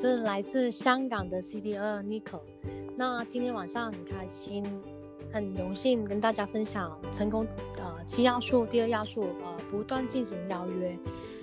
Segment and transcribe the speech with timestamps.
[0.00, 2.38] 是来自香港的 C D 二 Nico。
[2.96, 4.64] 那今天晚上很开心，
[5.32, 7.44] 很荣幸跟大家分享成功
[7.78, 10.96] 呃七要素，第二要素呃不断进行邀约。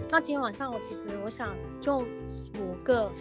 [0.09, 2.01] 那今天晚上我其实我想用
[2.57, 3.11] 五个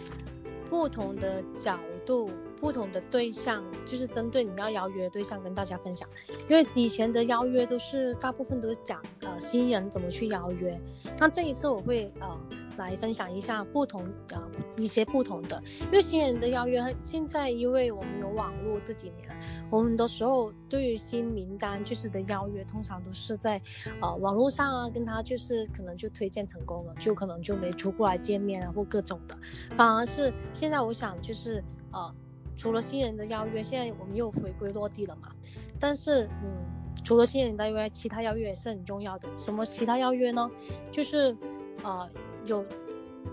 [0.69, 2.29] 不同的角度。
[2.61, 6.09] 不同的对象，就是针对你要邀约对象跟大家分享。
[6.49, 10.79] 因为以前的邀约都是大部分都是讲呃新人怎么去邀约，
[11.19, 12.39] 那这一次我会呃
[12.77, 14.41] 来分享一下不同呃
[14.77, 19.37] 一些不同的，因为新人的邀约现在因为我们有网络这几年，
[19.69, 23.61] 我们的时候对于新名单就是的邀约通常都是在
[24.01, 29.37] 呃网络上啊跟他就是可能就推荐成功了，就可能就没出过来见面啊或各种的，
[29.75, 32.13] 反而是现在我想就是呃。
[32.57, 35.35] 除了新人的邀约，现在我们又回归落地了嘛？
[35.77, 39.27] 但是，嗯，除了新人的邀约，其他邀约也是很重要的。
[39.37, 40.49] 什么其他邀约呢？
[40.89, 41.35] 就是，
[41.83, 42.09] 呃，
[42.45, 42.63] 有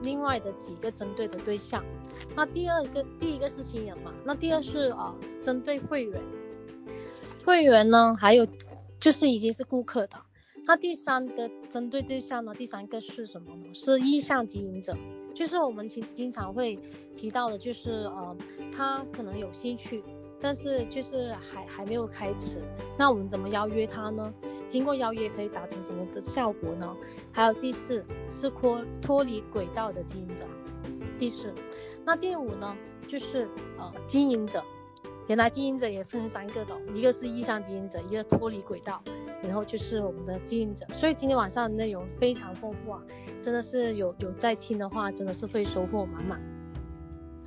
[0.02, 1.84] 另外的几个针对的对象。
[2.34, 4.12] 那第二个，第一个是新人嘛？
[4.24, 6.20] 那第二是啊，呃，针对会员。
[7.44, 8.46] 会员呢，还有
[9.00, 10.16] 就是已经是顾客的。
[10.64, 12.54] 那第三的针对对象呢？
[12.54, 13.74] 第三个是什么呢？
[13.74, 14.96] 是意向经营者。
[15.34, 16.78] 就是我们经经常会
[17.16, 18.36] 提到的，就是呃，
[18.70, 20.04] 他可能有兴趣，
[20.42, 22.58] 但是就是还还没有开始。
[22.98, 24.34] 那我们怎么邀约他呢？
[24.66, 26.96] 经过邀约可以达成什么的效果呢？
[27.30, 30.44] 还有第四是脱脱离轨道的经营者。
[31.18, 31.54] 第四，
[32.04, 32.76] 那第五呢，
[33.06, 33.48] 就是
[33.78, 34.62] 呃经营者。
[35.28, 39.00] 原来经营者也分三个的，一个是意向经营者，一个脱离轨道。
[39.42, 43.02] 然后就是我们的经营者，所以今天晚上的内容非常丰富啊，
[43.40, 46.40] 真的是有有在听的话，真的是会收获满满。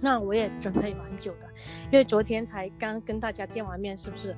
[0.01, 1.47] 那我也准备蛮久的，
[1.91, 4.35] 因为昨天才刚跟大家见完面，是不是？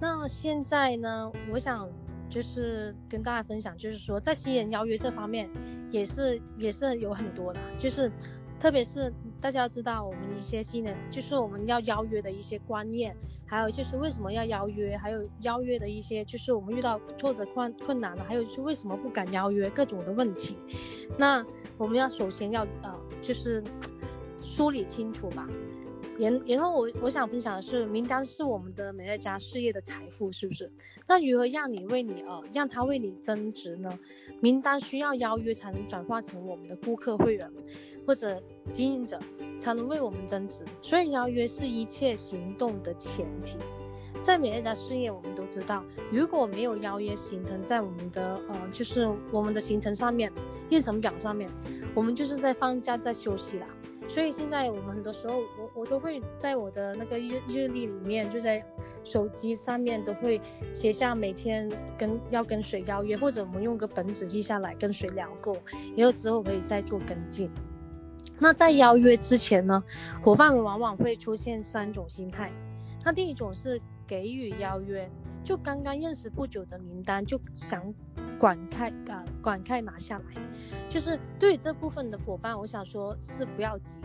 [0.00, 1.88] 那现在呢，我想
[2.28, 5.48] 就是跟大家分享，就是说在新人邀约这方面，
[5.90, 8.10] 也是也是有很多的，就是。
[8.58, 13.14] 特别是大家要知道我们一些新人，就是我们要邀约的一些观念，
[13.44, 20.56] 还有就是为什么要邀约，还有邀约的一些就是我们遇到挫折困困难了，还有就是为什么不敢邀约各种的问题。
[21.18, 21.44] 那
[21.76, 23.62] 我们要首先要呃就是
[24.56, 25.46] 梳理清楚吧。
[26.18, 30.72] 然然后我我想分享的是，名单是我们的美乐家事业的财富，是不是？
[31.06, 33.98] 那如何让你为你呃让他为你增值呢？
[34.40, 37.50] 名单需要邀约才能转化成我们的顾客会员。
[38.06, 38.40] 或者
[38.70, 39.18] 经营者
[39.58, 43.56] 才能为我们增值，所以邀约是一切行动的前提。
[44.22, 50.32] 在美乐家事业，我们都知道，如果没有邀约行程在我们的呃，就是我们的行程上面、
[50.70, 51.50] 日程表上面，
[51.96, 53.66] 我们就是在放假在休息啦。
[54.16, 58.64] 所以现在我们很多时候，我我都会在我的那个日日历里面，就在
[59.04, 60.40] 手机上面都会
[60.72, 65.54] 写下每天跟要跟谁邀约，或者我们用个本子记下来跟谁聊过，
[65.94, 67.50] 然后之后可以再做跟进。
[68.38, 69.84] 那在邀约之前呢，
[70.22, 72.50] 伙伴们往往会出现三种心态。
[73.04, 75.10] 那第一种是给予邀约，
[75.46, 77.94] 就刚刚认识不久的名单就想
[78.36, 80.24] 赶快啊赶快拿下来。
[80.90, 83.96] 就是对这部分的伙伴，我想说是不要急。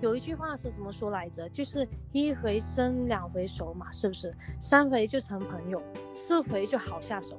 [0.00, 1.48] 有一句话是怎么说来着？
[1.50, 4.34] 就是一回生两回熟嘛，是不是？
[4.58, 5.80] 三回就成朋友，
[6.16, 7.38] 四回就好下手。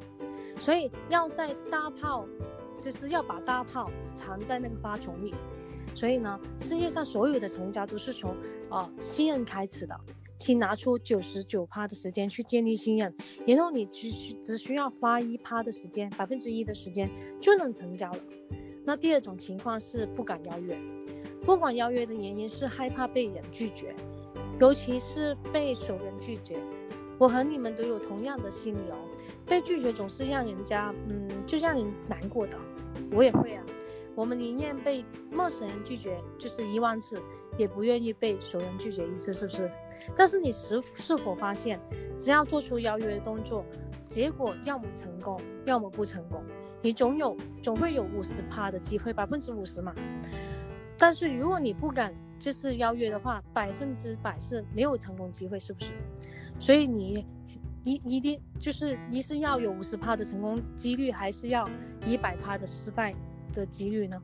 [0.58, 2.26] 所以要在大炮，
[2.80, 5.36] 就是要把大炮藏在那个花丛里。
[5.96, 8.38] 所以呢，世界上所有的成交都是从
[8.70, 10.00] 呃信任开始的，
[10.40, 13.14] 请拿出九十九趴的时间去建立信任，
[13.46, 17.10] 然后你只需只需要花一趴的时间，百分之一的时间
[17.42, 18.20] 就能成交了。
[18.86, 20.80] 那第二种情况是不敢邀约，
[21.44, 23.94] 不敢邀约的原因是害怕被人拒绝，
[24.60, 26.58] 尤其是被熟人拒绝。
[27.20, 28.96] 我和你们都有同样的心理哦，
[29.46, 32.58] 被拒绝总是让人家嗯就让人难过的，
[33.12, 33.64] 我也会啊。
[34.16, 37.22] 我们宁愿被陌生人拒绝就是一万次，
[37.58, 39.70] 也不愿意被熟人拒绝一次，是不是？
[40.16, 41.80] 但是你是是否发现，
[42.18, 43.66] 只要做出邀约动作，
[44.08, 46.44] 结果要么成功，要么不成功，
[46.82, 49.94] 你总有总会有五十趴的机会，百分之五十嘛。
[50.98, 55.92] 但是如果你不敢就是邀约的话，百分之百是没有成功机会，是不是？
[56.60, 57.26] 所以你
[57.84, 61.70] 一一定就是一是要有五十趴的成功几率，还是要
[62.06, 63.16] 一百趴的失败
[63.54, 64.22] 的几率呢？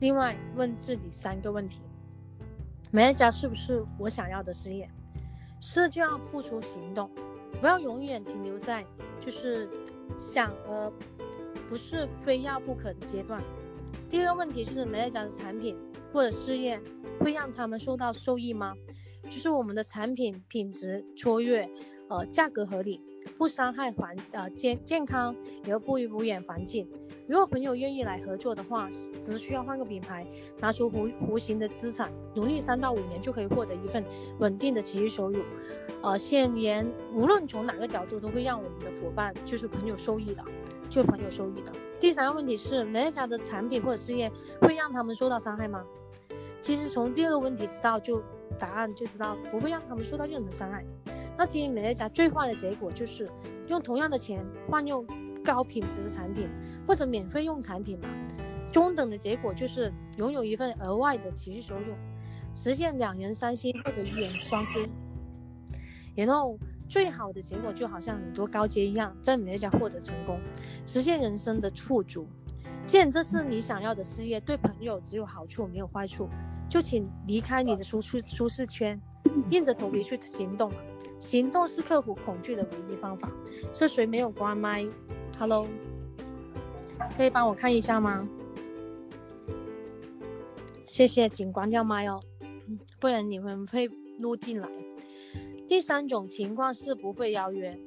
[0.00, 1.80] 另外问自己三个问题：
[2.90, 4.88] 美乐家是不是我想要的事业？
[5.60, 7.10] 是就要付出行动，
[7.60, 8.86] 不要永远停留在
[9.20, 9.68] 就是
[10.16, 10.92] 想而
[11.68, 13.42] 不是非要不可的阶段。
[14.08, 15.76] 第二个问题是美乐家的产品
[16.12, 16.80] 或者事业
[17.20, 18.74] 会让他们受到受益吗？
[19.24, 21.68] 就是我们的产品品质卓越，
[22.08, 23.02] 呃，价格合理，
[23.36, 26.88] 不伤害环呃健健康，也不污染环境。
[27.28, 28.88] 如果朋友愿意来合作的话，
[29.22, 30.26] 只需要换个品牌，
[30.60, 34.02] 拿出弧弧形的资产，努力三到五年就可以获得一份
[34.38, 35.42] 稳定的持续收入。
[36.02, 40.42] 呃，现言无论从哪个角度都会让我们的伙伴就是朋友受益的，
[40.88, 41.72] 就朋友受益的。
[42.00, 44.32] 第三个问题是，美乐家的产品或者事业
[44.62, 45.84] 会让他们受到伤害吗？
[46.62, 48.22] 其实从第二个问题知道就
[48.58, 50.82] 答案就知道不会让他们受到任何伤害。
[51.36, 53.28] 那经营美乐家最坏的结果就是
[53.68, 55.06] 用同样的钱换用
[55.48, 56.46] 高品质的产品，
[56.86, 58.08] 或者免费用产品嘛。
[58.70, 61.94] 中等的结果就是拥有一份额外的持续收入，
[62.54, 64.90] 实现两人三星或者一人双星。
[66.14, 70.38] 然后最好的结果就好像很多高阶一样，在美乐家获得成功，
[70.84, 72.28] 实现人生的富足。
[72.86, 76.28] 既然这是你想要的事业，对朋友只有好处没有坏处，
[76.68, 79.00] 就请离开你的舒适舒适圈，
[79.48, 80.70] 硬着头皮去行动。
[81.20, 83.32] 行动是克服恐惧的唯一方法。
[83.72, 84.86] 是谁没有关麦
[85.38, 85.68] ？Hello，
[87.16, 88.28] 可以帮我看一下吗？
[90.84, 92.20] 谢谢，请关掉麦哦，
[92.98, 93.88] 不然你们会
[94.18, 94.68] 录进来。
[95.68, 97.78] 第三种情况是不会邀约，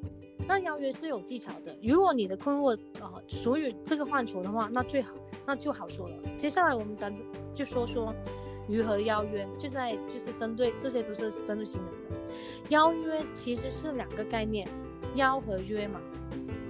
[0.48, 1.76] 那邀约是有技巧的。
[1.84, 5.14] 如果你的困惑啊、属于这个范畴的话，那最好
[5.46, 6.16] 那就好说了。
[6.38, 7.14] 接下来我们咱
[7.54, 8.16] 就说说
[8.70, 12.32] 如何邀约，就在就是针对这些都是针对新人的。
[12.70, 14.66] 邀约其实是两个概念，
[15.16, 16.00] 邀和约嘛。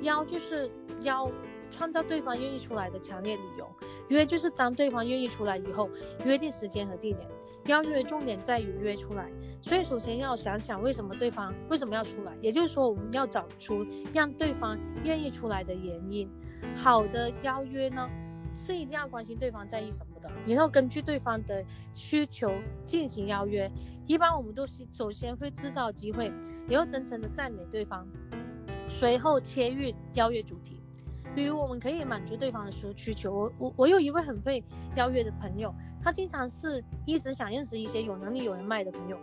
[0.01, 0.69] 邀就是
[1.01, 1.29] 邀，
[1.69, 3.65] 创造对方愿意出来的强烈理由；
[4.09, 5.89] 约就是当对方愿意出来以后，
[6.25, 7.27] 约定时间和地点。
[7.67, 9.31] 邀约重点在于约出来，
[9.61, 16.27] 所以首先要想想为什么对方为什么要出来，也就是说我们要找出让对方愿意出来的原因。
[16.75, 18.09] 好的邀约呢，
[18.55, 22.51] 是一定要关心对方在意什么的，然后根据对方的需求
[22.83, 23.71] 进行邀约。
[24.07, 26.33] 一般我们都是首先会制造机会，
[26.67, 28.07] 然后真诚的赞美对方，
[29.01, 30.77] 随后切入邀约主题。
[31.33, 33.33] 比如我们可以满足对方的需需求。
[33.33, 34.63] 我我我有一位很会
[34.95, 39.18] 邀约的朋友，他经常是一直想认识一些有能力有人脉的朋友，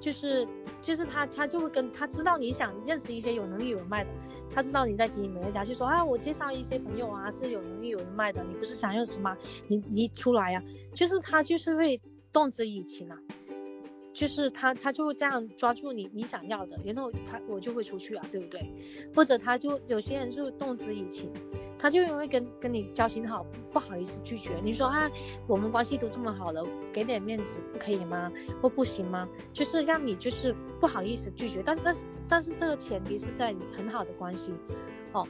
[0.00, 0.48] 就是
[0.80, 4.08] 就是他他就会跟他知道你想认识一些有能力有人脉的，
[4.50, 9.36] 他知道你在经营美乐家，就说啊我介绍一些朋友啊是有能力有人脉的，你不是想认识吗？
[9.66, 12.00] 你你出来呀，啊，就是他就是会
[12.32, 13.18] 动之以情啊。
[14.12, 18.60] 就是他，他就会这样抓住你你想要的，然后他我就会出去啊，对不对？
[19.14, 21.30] 或者他就有些人就动之以情，
[21.78, 24.58] 他就因为跟跟你交情好，不好意思拒绝。
[24.64, 25.10] 你说啊，
[25.46, 28.32] 我们关系都这么好了，给点面子不可以吗？
[28.60, 29.28] 或不行吗？
[29.52, 34.52] 就是让你就是不好意思拒绝，但是但是但是这个前提是在你很好的关系，
[35.12, 35.26] 哦。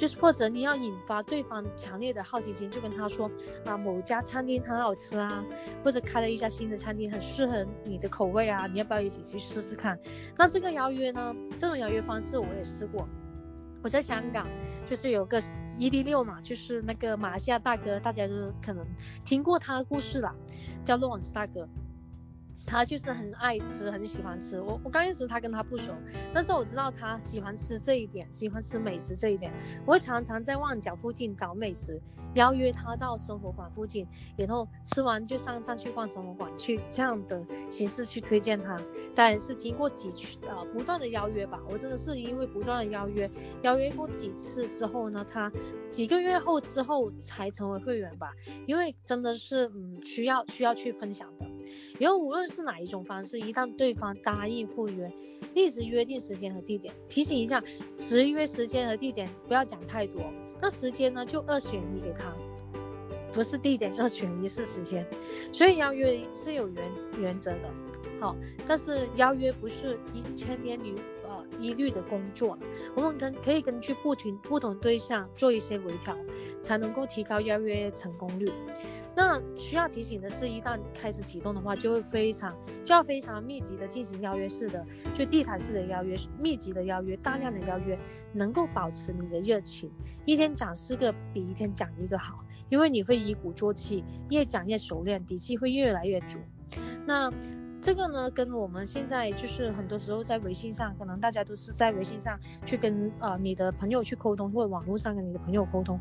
[0.00, 3.30] 就是或者你要引发对方强烈的好奇心，就跟他说
[3.66, 5.44] 啊，某家餐厅很好吃啊，
[5.84, 9.98] 或者开了一家新的餐厅很适合你的口味啊，你要不要一起去试试看？
[10.38, 13.06] 那这个邀约呢，这种邀约方式我也试过。
[13.82, 14.46] 我在香港
[14.88, 15.38] 就是有个
[15.78, 18.86] 一 D 六嘛，就是那个马来西亚大哥，大家都可能
[19.22, 20.34] 听过他的故事啦，
[20.82, 21.68] 叫洛文斯大哥。
[22.70, 24.60] 他就是很爱吃，很喜欢吃。
[24.60, 25.92] 我我刚开始他跟他不熟，
[26.32, 29.52] 但是我知道他喜欢吃这一点，喜欢吃美食这一点。
[29.84, 32.00] 我会常常在旺角附近找美食，
[32.34, 34.06] 邀约他到生活馆附近，
[34.36, 38.80] 然后吃完就上上去逛生活馆去，这样的形式去推荐他。
[39.16, 43.28] 但是经过几次呃不断的邀约吧，我真的是因为不断的邀约，
[43.62, 45.50] 邀约过几次之后呢，他
[45.90, 48.32] 几个月后之后才成为会员吧，
[48.68, 51.46] 因为真的是嗯需要需要去分享的。
[52.00, 55.12] 然后无论是哪一种方式，一旦对方答应赴约，
[55.54, 56.94] 立即约定时间和地点。
[57.10, 57.62] 提醒一下，
[57.98, 60.22] 只约时间和地点，不要讲太多。
[60.62, 62.34] 那时间呢，就二选一给他，
[63.34, 65.06] 不是地点二选一，是时间。
[65.52, 67.70] 所以邀约是有原原则的，
[68.18, 68.34] 好，
[68.66, 72.58] 但是邀约不是一千年一呃一律的工作。
[72.94, 76.16] 我们根可以根据不同不同对象做一些微调，
[76.62, 78.50] 才能够提高邀约成功率。
[79.14, 87.98] 那需要提醒的是，一旦开始启动的话，就会非常就要非常密集的进行邀约式的，就地毯式的邀约，密集的邀约，大量的邀约，
[88.32, 89.90] 能够保持你的热情。
[90.24, 96.38] 一天讲四个比一天讲一个好，因为你会以鼓作气，越讲越熟练，底气会越来越足。
[97.04, 97.32] 那
[97.82, 105.98] 这个呢，跟我们现在就是很多时候在微信上，可能大家都是在微信上去跟呃你的朋友去沟通，或者网络上跟你的朋友沟通。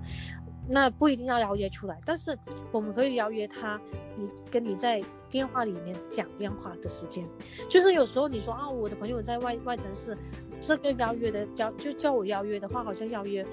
[0.69, 2.37] 那不一定要邀约出来，但是
[2.71, 3.81] 我们可以邀约他，
[4.15, 7.27] 你跟你在电话里面讲电话的时间，
[7.67, 10.15] 就是有时候你说啊，我的朋友在外外城市，
[10.61, 13.45] 这个邀约的叫就叫我邀约的话，好像邀约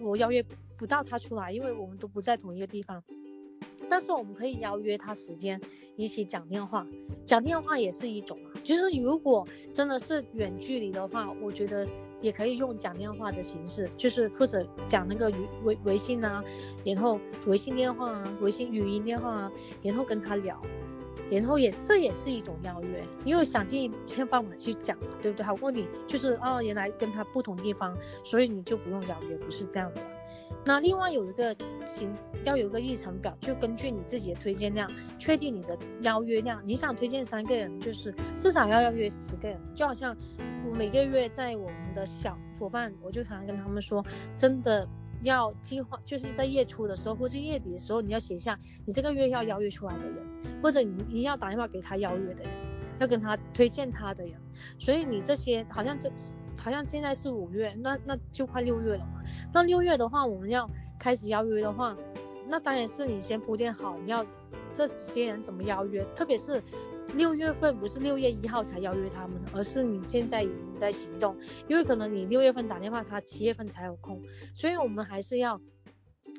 [0.00, 0.44] 我邀约
[0.76, 3.02] 不到他出来，因为我们都不在同一个地方。
[3.88, 5.60] 但是我们可以邀约他时间，
[5.96, 6.86] 一起讲电话，
[7.24, 8.58] 讲电话也是一种啊。
[8.64, 11.86] 就是如果真的是远距离的话，我觉得
[12.20, 16.42] 也可以用讲电话的形式，就是或者讲那个语微微信啊，
[16.84, 20.60] 然后微信电话啊，微信语音电话啊，然后跟他聊，
[21.30, 25.44] 然后也这也是一种邀约，因为想尽一切办法去讲嘛，对不对？
[25.44, 30.00] 好过你就是哦，原来跟他不同地方，所以你就不用邀约，不是这样的。
[30.64, 31.54] 那另外有一个
[31.86, 32.12] 行，
[32.44, 36.60] 要有一个议程表，就根据你自己的推荐量，确定你的邀约量。
[36.64, 39.56] 你想推荐三个人，就是至少要邀约十个人。
[39.76, 40.16] 就好像
[40.68, 44.88] 我每个月在我们的小伙伴，我就常常跟他们说，真的
[45.22, 50.16] 要计划，就是在月初的时候或者月底的时候，你要写下你这个月要邀约出来的人，
[50.60, 52.52] 或者你你要打电话给他邀约的人，
[52.98, 54.34] 要跟他推荐他的人。
[54.80, 56.10] 所以你这些好像这。
[56.66, 59.22] 好像现在是五月，那那就快六月了嘛。
[59.54, 60.68] 那六月的话，我们要
[60.98, 61.96] 开始邀约的话，
[62.48, 64.26] 那当然是你先铺垫好，你要
[64.72, 66.04] 这些人怎么邀约。
[66.12, 66.60] 特别是
[67.14, 71.36] 六月份，不是六月一号才邀约他们，而是你现在已经在行动。
[71.68, 74.20] 因为可能你六月份打电话，他七月份才有空，
[74.56, 75.60] 所以我们还是要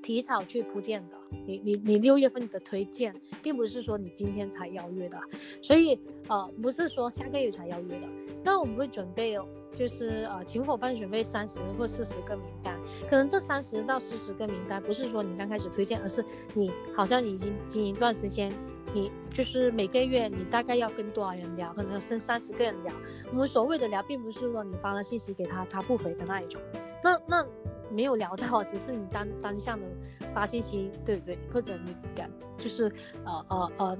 [0.04, 1.16] 提早去铺垫的。
[1.46, 5.22] 你你你六月份的推荐，并不是说你今天才邀约的，
[5.62, 8.10] 所以呃，不是说下个月才邀约的。
[8.44, 9.38] 那我们会准备。
[9.78, 12.76] 就是呃，请伙伴准备三十或四十个名单，
[13.08, 18.52] 可能这三十到四十个名单不是说你刚开始推荐，而是你好像已经经营一段时间，
[18.92, 22.92] 你就是每个月你大概要跟多少人聊，可能要剩三十个人聊。
[23.32, 26.60] 我们所谓的聊，并不是说你发了信息给他，他不回的那一种，
[27.04, 27.46] 那那
[27.92, 29.86] 没有聊到，只是你单单向的
[30.34, 31.38] 发信息，对不对？
[31.54, 32.92] 或者你敢就是
[33.24, 33.98] 呃呃呃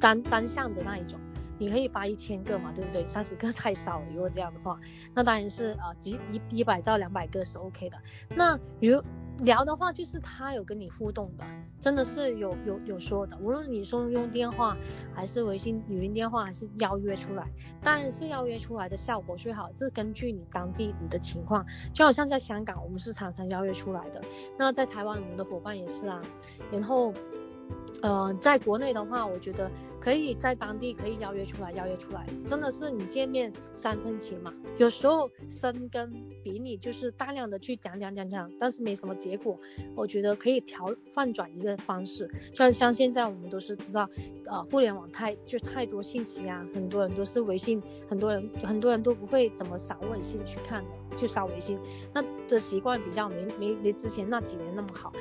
[0.00, 1.20] 单单向的那一种。
[1.58, 3.06] 你可以发一千个嘛，对不对？
[3.06, 4.78] 三十个 太少了，如果这样的话，
[5.14, 7.96] 那当然是啊，几一一百到两百个是 OK 的。
[8.34, 9.02] 那如
[9.38, 11.44] 聊的话，就是他有跟你互动的，
[11.78, 13.36] 真的是有有有说的。
[13.38, 14.76] 无论你说用电话，
[15.14, 17.46] 还是微信语音电话，还是邀约出来，
[17.82, 21.66] 当然是邀约出来的效果最好，是根据你当地你的情况。
[21.92, 24.22] 就好像在香港，我们是常常邀约出来的。
[24.58, 26.20] 那在台湾，我们的伙伴也是啊。
[26.72, 27.12] 然后。
[28.02, 34.52] 呃，在国内的话，我觉得可以在当地可以邀约出来，邀约出来，真的是你见面三分情嘛。
[34.78, 36.12] 有时候深根
[36.44, 39.58] 比你就是大量的去讲讲讲讲，但是没什么结果，
[39.94, 42.30] 我觉得可以调换转一个方式。
[42.54, 44.08] 像像现在我们都是知道，
[44.46, 51.78] 呃，互联网太就太多信息啊，很多人都是微信，很多人很多人都不会怎么扫微信去看的，就扫微信，
[52.12, 55.12] 那的习惯比较没没没之前那几年那么好。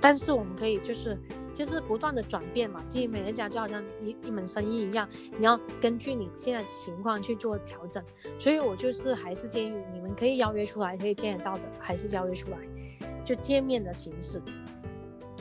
[0.00, 1.18] 但是我们可以就是。
[1.60, 5.06] 就是不断的转变嘛，经营美乐家就好像一一门生意一样，
[5.38, 8.02] 你要根据你现在情况去做调整。
[8.38, 12.56] 所以我就是还是建议你们可以邀约出来，可以见得到的，还是邀约出来，
[13.26, 14.40] 就见面的形式，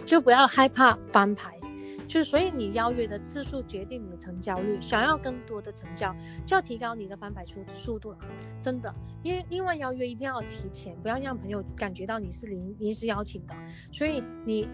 [0.06, 1.58] 就不要害怕翻牌。
[2.06, 6.14] 就所以你邀约的次数决定你的成交率，想要更多的成交，
[6.46, 8.18] 就要提高你的翻牌速速度了，
[8.62, 8.94] 真的。
[9.24, 13.56] 因为另外邀约一定要提前，不要让朋友感觉到你是临临时邀请的，
[13.94, 14.68] 所以你。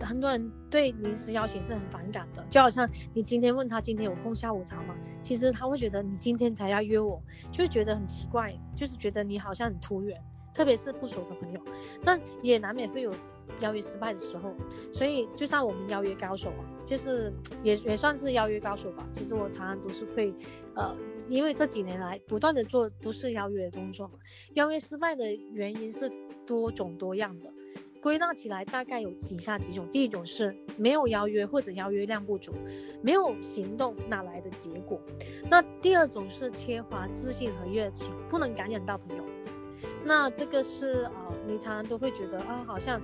[0.00, 4.94] 很多人对临时邀请是很反感的，就好像你今天问他今天有空下午茶吗？
[5.22, 10.18] 其实他会觉得你今天才要约我，就会觉得很奇怪，就是觉得你好像很突然，
[10.54, 11.60] 特别是不熟的朋友，
[12.02, 13.12] 那也难免会有
[13.60, 14.54] 邀约失败的时候。
[14.92, 16.52] 所以就像我们邀约高手，
[16.86, 19.06] 就是也也算是邀约高手吧。
[19.12, 20.32] 其实我常常都是会，
[20.74, 20.96] 呃，
[21.28, 24.14] 因为这几年来不断的做都是邀约的工作嘛，
[24.54, 26.10] 邀约失败的原因是
[26.46, 27.52] 多种多样的。
[28.00, 32.52] 归纳起来大概有以下几种，第一种是没有邀约或者邀约量不足，
[33.02, 35.00] 没有行动哪来的结果？
[35.50, 39.24] 那第二种是缺乏自信和热情，不能感染到朋友。
[40.04, 43.00] 那这个是呃，你常常都会觉得啊，好像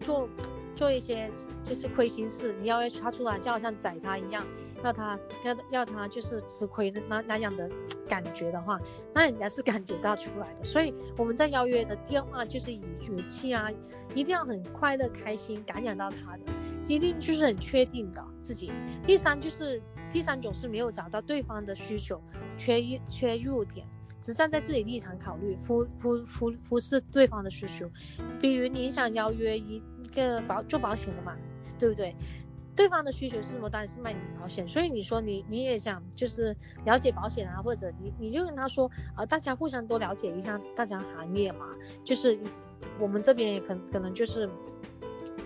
[0.00, 0.28] 做
[0.74, 1.28] 做一些
[1.62, 4.44] 就是亏心事，你邀约他出来就好像宰他一样。
[4.82, 7.70] 要他要要他就是吃亏那那样的
[8.08, 8.80] 感觉的话，
[9.12, 10.64] 那人家是感觉到出来的。
[10.64, 13.68] 所以我们在邀约的电话就是以语气啊，
[14.14, 16.42] 一定要很快乐开心，感染到他的，
[16.86, 18.72] 一定就是很确定的自己。
[19.06, 22.20] 第三就是第三种是没有找到对方的需求，
[22.56, 23.86] 缺缺入点，
[24.20, 27.90] 只站在自己立场考虑，忽忽忽忽视对方的需求。
[28.40, 29.82] 比如你想邀约一
[30.14, 31.36] 个保做保险的嘛，
[31.78, 32.14] 对不对？
[32.76, 33.70] 对方的需求是什么？
[33.70, 34.68] 当然是卖你保险。
[34.68, 41.66] 所以你说你你也想就是了解保险啊，或者你你就跟他说啊、呃，大家互相多了解一下大家行业嘛。
[42.04, 42.38] 就是
[42.98, 44.48] 我们这边也可可能就是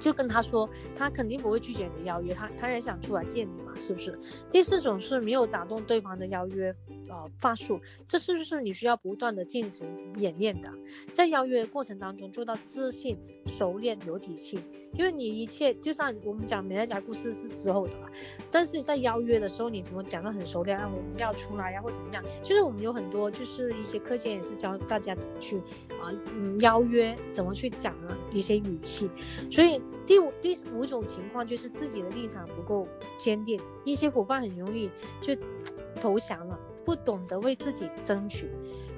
[0.01, 4.19] 就跟他说，他肯定不会拒绝你的邀约，他他也想出来见你嘛，是不是？
[4.51, 6.75] 第四种是没有打动对方的邀约，
[7.09, 10.73] 呃话术，这是不是你需要不断的进行演练的？
[11.13, 14.61] 在邀约的过程当中做到自信、熟练、有底气，
[14.93, 18.09] 因为你一切就像我们讲美乐家故事是之后的嘛，
[18.51, 20.89] 但是在邀约的时候你怎么讲的很熟练啊？
[20.89, 22.23] 我们要出来呀、或怎么样？
[22.43, 25.59] 就是我们有很多就是一些课件也是教大家怎么去
[26.01, 29.11] 啊嗯邀约，怎么去讲啊一些语气。
[29.51, 32.87] 所以第五第五种情况就是自己的立场不够
[33.19, 35.35] 坚定，一些伙伴很容易就
[36.01, 36.59] 投降了。
[36.89, 38.51] 不懂得为自己争取，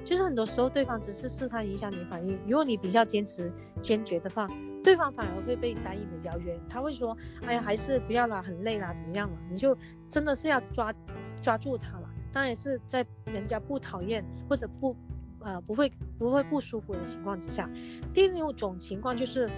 [0.05, 2.39] 就是很多时候对方只是试探一下你反应。
[2.47, 4.49] 如果你比较坚持坚决的话，
[4.81, 6.57] 对方反而会被答应的邀约。
[6.69, 9.77] 他会说：“哎呀，还是不要啦，很累啦，怎么样了？”你就
[10.09, 10.93] 真的是要抓
[11.41, 12.09] 抓住他了。
[12.31, 14.95] 当然是在人家不讨厌或者不
[15.41, 17.69] 呃不会不会不舒服的情况之下。
[18.13, 19.49] 第六种情况就是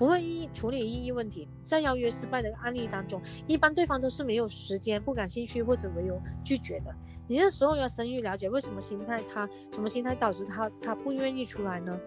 [0.00, 6.94] 不会意处理异议问题，在邀约失败的案例当中，一般对方都是没有时间、不感兴趣或者唯有拒绝的。
[7.28, 12.00] 你这时候要深入了解为什么心态他什么心态导致他他不愿意出来呢？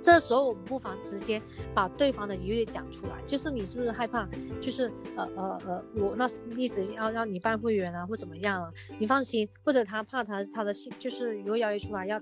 [0.00, 1.42] 这时候我们不妨直接
[1.74, 4.28] 把对方的疑虑讲出来，就是你是不是害怕？
[4.60, 8.72] 就是呃呃呃，我那一直要让你办会员啊，或怎么样啊？
[9.00, 12.20] 你放心，或者他怕他他的信就是如果邀约出来要，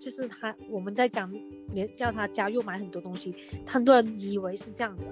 [0.00, 1.32] 就是他我们在讲
[1.72, 3.34] 连叫他加入买很多东西，
[3.66, 5.04] 很多人以为是这样的，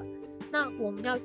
[0.51, 1.17] 那我们要。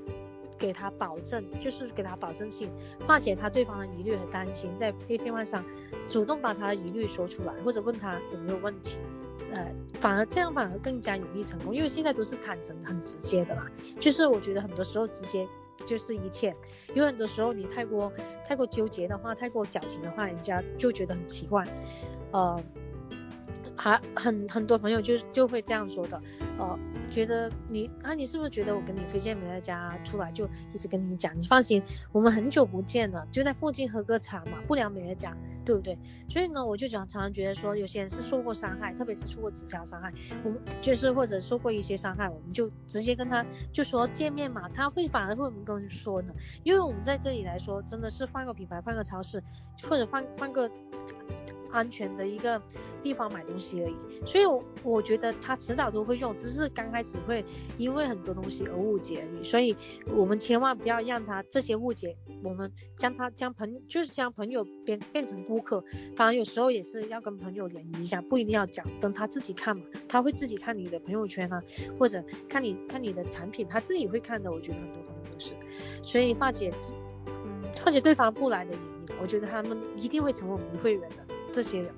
[0.56, 2.70] 给他保证，就是给他保证性，
[3.06, 5.66] 化解他对方的疑虑和担心，在电话上
[6.08, 8.98] 主动把他的疑虑说出来，或者问他有没有问题，
[9.52, 9.68] 呃，
[10.00, 15.46] 反而这样反而更加有利成功，因为现在都是坦诚很直接的啦，就是我觉得很多时候直接
[15.86, 16.56] 就是一切，
[16.94, 18.14] 有很多时候你太过
[18.48, 21.68] 太过纠结的话，太过矫情的话，人家就觉得很奇怪，
[22.32, 22.64] 呃。
[23.84, 26.22] 还很很多朋友就就会这样说的，
[26.58, 26.80] 呃，
[27.12, 31.38] 觉得你啊，你是不是觉得我跟你推荐美乐家出来就一直跟你讲？
[31.38, 35.36] 你放心，我们很久不见了，就在附近喝个茶嘛，不聊美乐家，
[35.66, 36.00] 对不对？
[36.30, 40.14] 所以呢，我就讲常常觉得说，有些人是受过伤害，特别是受过直销伤害，
[40.46, 49.44] 我们就是或者受过一些伤害，我们就直接跟他就说见面嘛，他会反而会我们跟说呢，因为我们在这里来说，真的是换个品牌，换个超市，
[49.90, 50.72] 或者换换个。
[51.74, 52.62] 安全的一个
[53.02, 53.96] 地方买东西而已，
[54.28, 57.44] 所以我我觉得他迟早都会用，只是刚开始会
[57.78, 59.44] 因为很多东西而误解而已。
[59.44, 59.76] 所以
[60.16, 65.84] 我们千万不要让他这些误解，我们将他将朋就是将朋友变变成顾客，
[66.16, 71.64] 反而有时候也是要跟朋友联谊一下，不一定要讲，等他自己看嘛，他会自己看你的朋友圈啊，
[71.98, 74.52] 或者看你看你的产品，他自己会看的。
[74.52, 75.54] 我觉得很多朋友都是，
[76.04, 76.72] 所以发姐
[77.28, 81.23] 嗯化解对方不来的原因，我觉得他们一定会成为我们的会员的。
[81.54, 81.94] 这些人，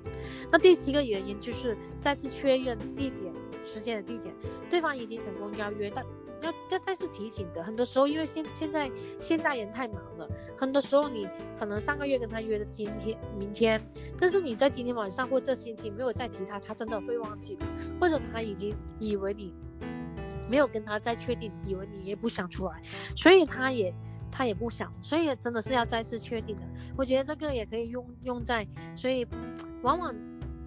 [0.52, 3.32] 那第七个原因就是再次确认地点、
[3.64, 4.34] 时间的地点，
[4.68, 6.04] 对方已经成功邀约，但
[6.42, 7.64] 要要再次提醒的。
[7.64, 11.26] 很多时候，因为现现在现代人太忙了，很多时候你
[11.58, 13.80] 可能上个月跟他约的今天、明天，
[14.18, 17.58] 但是你在今天晚上或这星期没有再提他，他真的会忘记，
[17.98, 19.54] 或者他已经以为你
[20.50, 22.82] 没有跟他再确定，以为你也不想出来，
[23.16, 23.94] 所以他也。
[24.36, 26.62] 他也不想，所以真的是要再次确定的。
[26.94, 29.26] 我觉得这个也可以用用在，所以
[29.80, 30.14] 往往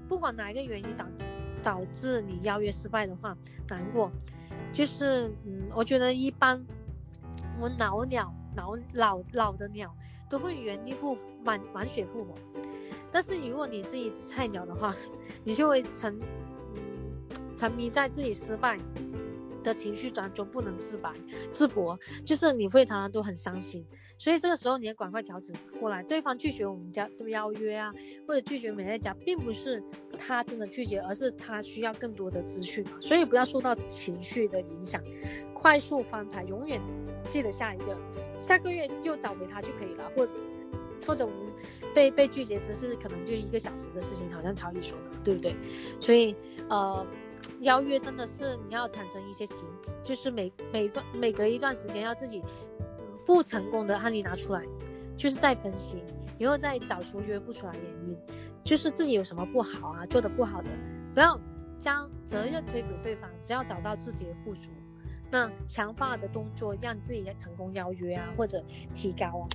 [0.07, 1.25] 不管哪一个原因导致
[1.61, 4.11] 导致你邀约失败的话，难过，
[4.73, 6.65] 就是嗯，我觉得一般
[7.57, 9.95] 我们老鸟老老老的鸟
[10.31, 12.33] 都会原地复满满血复活，
[13.11, 14.95] 但是如果你是一只菜鸟的话，
[15.45, 16.19] 你就会沉
[16.73, 16.81] 嗯
[17.55, 18.79] 沉迷在自己失败
[19.63, 21.13] 的情绪当中不能自拔
[21.51, 23.85] 自博，就是你会常常都很伤心，
[24.17, 26.03] 所以这个时候你要赶快调整过来。
[26.03, 27.93] 对方拒绝我们家的邀约啊，
[28.27, 29.83] 或者拒绝美乐家，并不是
[30.17, 35.01] 他真的拒绝，而是他需要更多的资讯，所以不要受到情绪的影响，
[35.53, 36.81] 快速翻牌，永远
[37.27, 37.97] 记得下一个，
[38.41, 40.27] 下个月又找回他就可以了，或
[41.05, 41.39] 或者我们
[41.93, 45.55] 被被拒绝只是可能就一个小时的事情，好像曹宇说的，对不对？
[45.99, 46.35] 所以
[46.69, 47.05] 呃。
[47.61, 49.65] 邀约真的是你要产生一些行，
[50.03, 52.41] 就是每每段每隔一段时间要自己
[53.25, 54.63] 不成功的案例拿出来，
[55.17, 56.03] 就是再分析，
[56.37, 58.17] 然后再找出约不出来原因，
[58.63, 60.69] 就是自己有什么不好啊，做的不好的，
[61.13, 61.39] 不要
[61.77, 64.69] 将责任推给对方，只要找到自己的不足，
[65.29, 69.47] 那强化的动作让自己成功邀约啊，或者提高啊。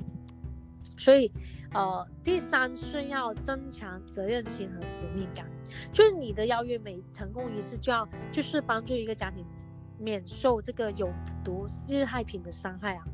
[0.98, 1.32] 所以，
[1.72, 5.46] 呃，第三是要增强责任心和使命感。
[5.92, 9.44] 就是你的邀约每成功一次，就要就是帮助一个家庭
[9.98, 11.12] 免受这个有
[11.44, 13.04] 毒日害品的伤害啊，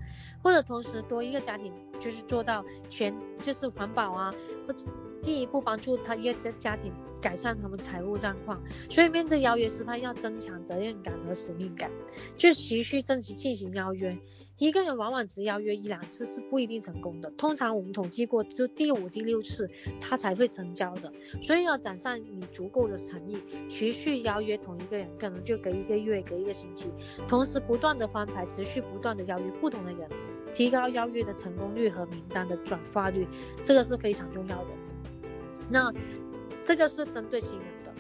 [0.43, 4.33] 或者同时多一个家庭就是做到全就是环保啊，
[4.67, 4.85] 或者
[5.21, 8.63] 进一步帮助他一个家家庭改善他们财务状况。
[8.89, 11.91] 所以面对邀约失败，要增强责任感和使命感，
[12.37, 14.19] 就持续正经进行邀约。
[14.59, 19.71] 一个人往往只邀约一两次是不一定成功的，通常我们统计过，就第五、第六次
[20.03, 21.11] 他才会成交的。
[21.43, 23.39] 所以要展现你足够的诚意，
[23.71, 26.91] 持续邀约同一个人，可能就隔一个月、隔一个星期，
[27.27, 30.07] 同时不断的翻牌，持续不断的邀约不同的人，
[30.53, 33.27] 提高邀约的成功率和名单的转化率，
[33.65, 34.80] 这个是非常重要的。
[35.71, 35.93] 那
[36.65, 37.91] 这个是针对新人的。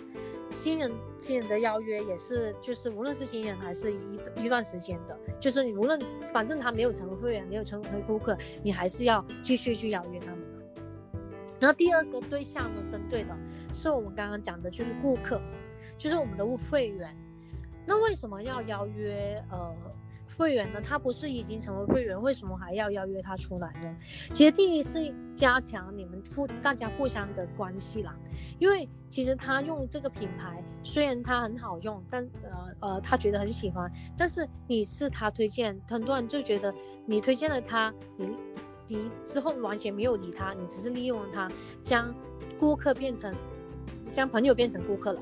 [0.50, 5.98] 新人新人的邀约也是，就是无论是新人还是一一段时间的，就是你无论
[6.32, 10.82] 反正他没有成为会员，没有成为顾客，你还是要继续去邀约他们的。
[11.60, 13.36] 那第二个对象呢，针对的
[13.72, 15.40] 是我们刚刚讲的，就是顾客，
[15.96, 17.16] 就是我们的会员。
[17.86, 19.72] 那为什么要邀约呃？
[20.40, 23.94] 会员呢，他不是已经成为会员，为什么还要邀约他出来呢？
[24.32, 28.16] 其实第一是加强你们互大家互相的关系啦，
[28.58, 36.74] 因为其实他用这个品牌，虽然他很好用，但呃呃他觉得很喜欢，但是你是他推荐，很多人就觉得
[37.04, 38.34] 你推荐了他，你
[38.88, 41.50] 你之后完全没有理他，你只是利用了他，
[41.84, 42.14] 将
[42.58, 43.34] 顾客变成
[44.10, 45.20] 将朋友变成顾客了。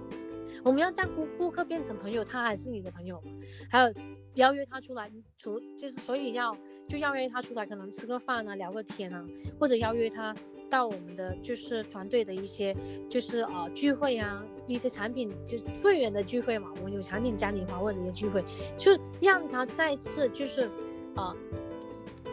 [0.62, 3.20] 我们要将顾顾客变成朋友，他还是你的朋友，
[3.68, 3.92] 还有。
[4.34, 6.56] 邀约他出来，除就是所以要
[6.88, 9.24] 就邀约他出来，可能吃个饭啊，聊个天啊，
[9.58, 10.34] 或者邀约他
[10.70, 12.76] 到我们的就是团队的一些
[13.08, 18.44] 就是呃聚会啊，一些产品就会员的聚会嘛，我们有产品嘉年华或者一些聚会，
[18.76, 20.70] 就让他再次就是
[21.16, 21.34] 呃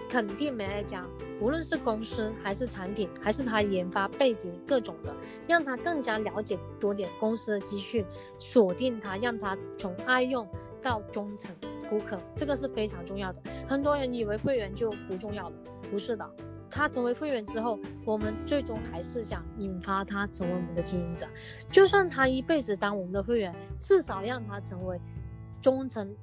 [0.10, 1.05] 肯定美乐家，
[1.41, 5.15] 无论是公司还是产品，还是他研发背景各种的，
[5.47, 8.05] 让他更加了解多点公司的资讯，
[8.38, 10.47] 锁定他，让他从爱用
[10.81, 11.55] 到忠诚。
[11.89, 15.56] 顾客这个是非常重要的，很多人以为会员就不重要了，
[15.89, 16.30] 不是的，
[16.69, 21.28] 他成为会员之后，我们最终还是想引发他成为我们的经营者，
[21.71, 25.00] 就算他一辈子当我们的会员，至少让他成为
[25.62, 26.15] 忠诚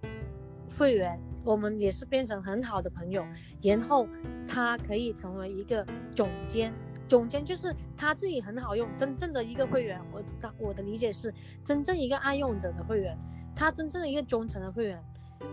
[0.78, 3.24] 会员，我们也是变成很好的朋友，
[3.62, 4.06] 然后
[4.46, 6.72] 他可以成为一个总监，
[7.08, 10.22] 总监就是他自己很好用，真正的一个会员，我
[10.58, 11.32] 我的理解是
[11.64, 13.16] 真正一个爱用者的会员，
[13.54, 15.02] 他真正的一个忠诚的会员。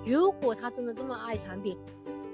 [0.06, 1.78] 如果他真的这么爱产品，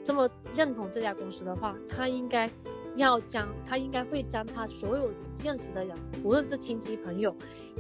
[0.04, 2.50] 这么认同这家公司的话，他应该
[2.96, 5.12] 要将，他应该会将他所有
[5.44, 7.36] 认识的人，无论是亲戚朋友，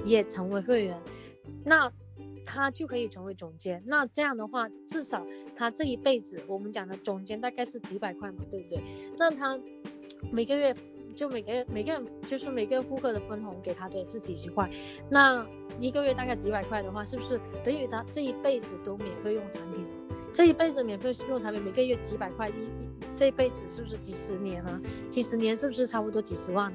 [0.05, 0.99] 也成为会员，
[1.63, 1.91] 那
[2.45, 3.83] 他就可以成为总监。
[3.85, 8.81] 那这样的话，至少他这一辈子，我们讲的总监大概是几百块嘛，对不对？
[9.17, 9.59] 那他
[10.31, 10.75] 每个月。
[11.15, 14.69] 就每个每个人就是每个顾客的分红给他的是几十块，
[15.09, 15.45] 那
[15.79, 19.83] 一个月大概几百块的话，是不是等于他这一辈子都免费用产品？
[20.33, 22.53] 这一辈子免费用产品，每个月几百块，一
[23.15, 24.81] 这一辈子是不是几十年啊？
[25.09, 26.73] 几十年是不是差不多几十万？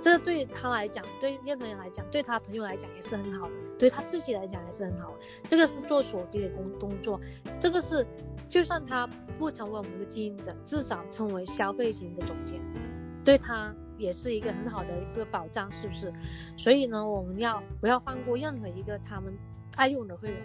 [0.00, 5.14] 这对他来讲，对任何人来讲，对他朋友来讲也是很好的，对他自己来讲也是很好。
[5.44, 7.18] 这个是做手机的工动作，
[7.58, 8.06] 这个是
[8.48, 12.60] 就算他不成为我们的经营者，至少成为消费型的总监。
[13.24, 16.12] 对他也是一个很好的一个保障，是不是？
[16.56, 19.36] 所以呢，我们要不要放过任何一个他们
[19.76, 20.38] 爱用的会员？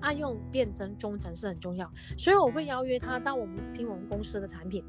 [0.00, 4.84] 爱用变真忠诚是很重要，所以我会邀约他到我们听我们公司的产品。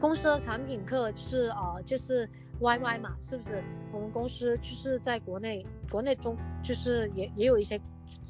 [0.00, 2.26] 公司的产品课是呃，就是
[2.58, 3.62] YY 嘛，是不是？
[3.92, 7.78] 我们公司就是在国内，国内中就是也也有一些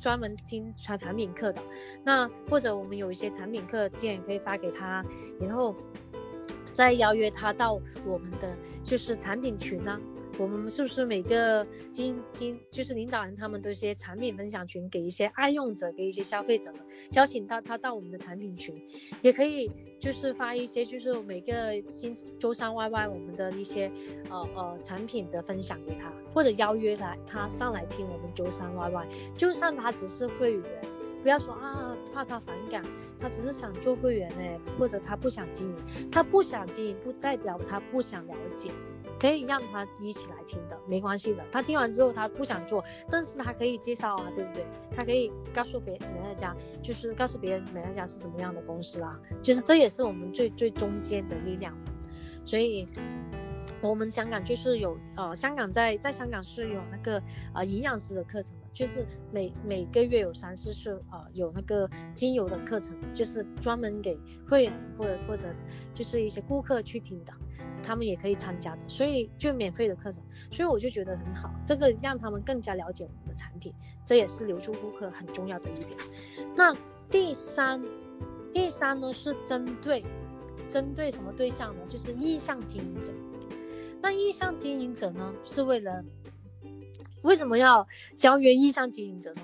[0.00, 1.62] 专门听产产品课的。
[2.02, 5.04] 那或者我们有一些产品课件可以发给他，
[5.40, 5.76] 然后。
[6.76, 9.98] 再邀约他到我们的就是产品群呢、
[10.38, 16.80] 我们是不是每个经经就是领导人他们的一些产品分享群，给一些爱用者，给一些消费者的，
[17.12, 18.86] 邀请到他到我们的产品群，
[19.22, 23.90] 也可以就是发一些就是每个星周三 YY 我们的一些
[24.28, 30.62] 呃呃产品的分享给他，或者邀约他他上来听我们周三 YY，就算他只是会员。
[31.26, 32.84] 不要说啊，怕他反感，
[33.20, 38.70] 他只是想做会员哎，或者他不想经营，他不想经营不代表他不想了解，
[39.18, 41.42] 可以让他一起来听的，没关系的。
[41.50, 44.64] 他听完之后他不想做，但是他可以介绍啊，对不对？
[44.94, 51.76] 他可以告诉别人美乐家，就是告诉别人美乐家是什么样的公司啊，就是这也是我们最最中间的力量，
[52.44, 52.86] 所以。
[53.80, 57.22] 我们香港就是有呃，香港在在香港是有那个
[57.54, 65.48] 呃营养师的课程的，就是每每个月有三四次呃有那个精油的课程，就是专门给会员或者或者
[65.94, 67.32] 就是一些顾客去听的，
[67.82, 73.72] 他们也可以参加的，所以就免费的课程，所以我就觉得很好，这个让他们更加了解我们的产品，
[74.04, 75.98] 这也是留住顾客很重要的一点。
[76.56, 76.74] 那
[77.10, 77.82] 第三。
[78.52, 80.02] 第三呢是针对
[80.76, 81.80] 针对什么对象呢？
[81.88, 83.10] 就是意向经营者。
[84.02, 86.04] 那意向经营者呢，是为了
[87.22, 89.40] 为什么要教约意向经营者呢？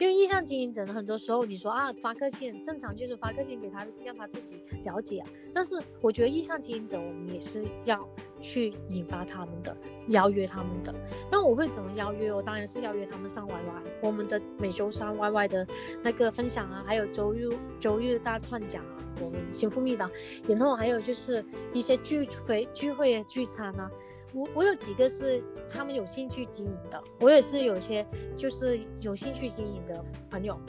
[0.00, 5.28] 因为意向经营者呢，很多时候你说啊发个信，正常就是发个信给他，让他自己了解啊。
[5.52, 8.08] 但是我觉得意向经营者，我们也是要
[8.40, 9.76] 去引发他们的，
[10.08, 10.94] 邀约他们的。
[11.30, 12.32] 那我会怎么邀约？
[12.32, 13.52] 我当然是邀约他们上 YY，
[14.00, 15.66] 我们的每周三 YY 的
[16.02, 20.10] 那个分享啊，还有周日周日大串讲啊，我们幸福密档，
[20.48, 23.90] 然后还有就是一些聚会聚会聚餐啊。
[24.32, 30.60] 我我有几个是他们有兴趣经营的，我也是有些就是有兴趣经营的朋友，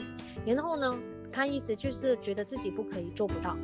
[0.44, 0.98] 然后呢，
[1.30, 3.56] 他一直就是觉得自己不可以做不到，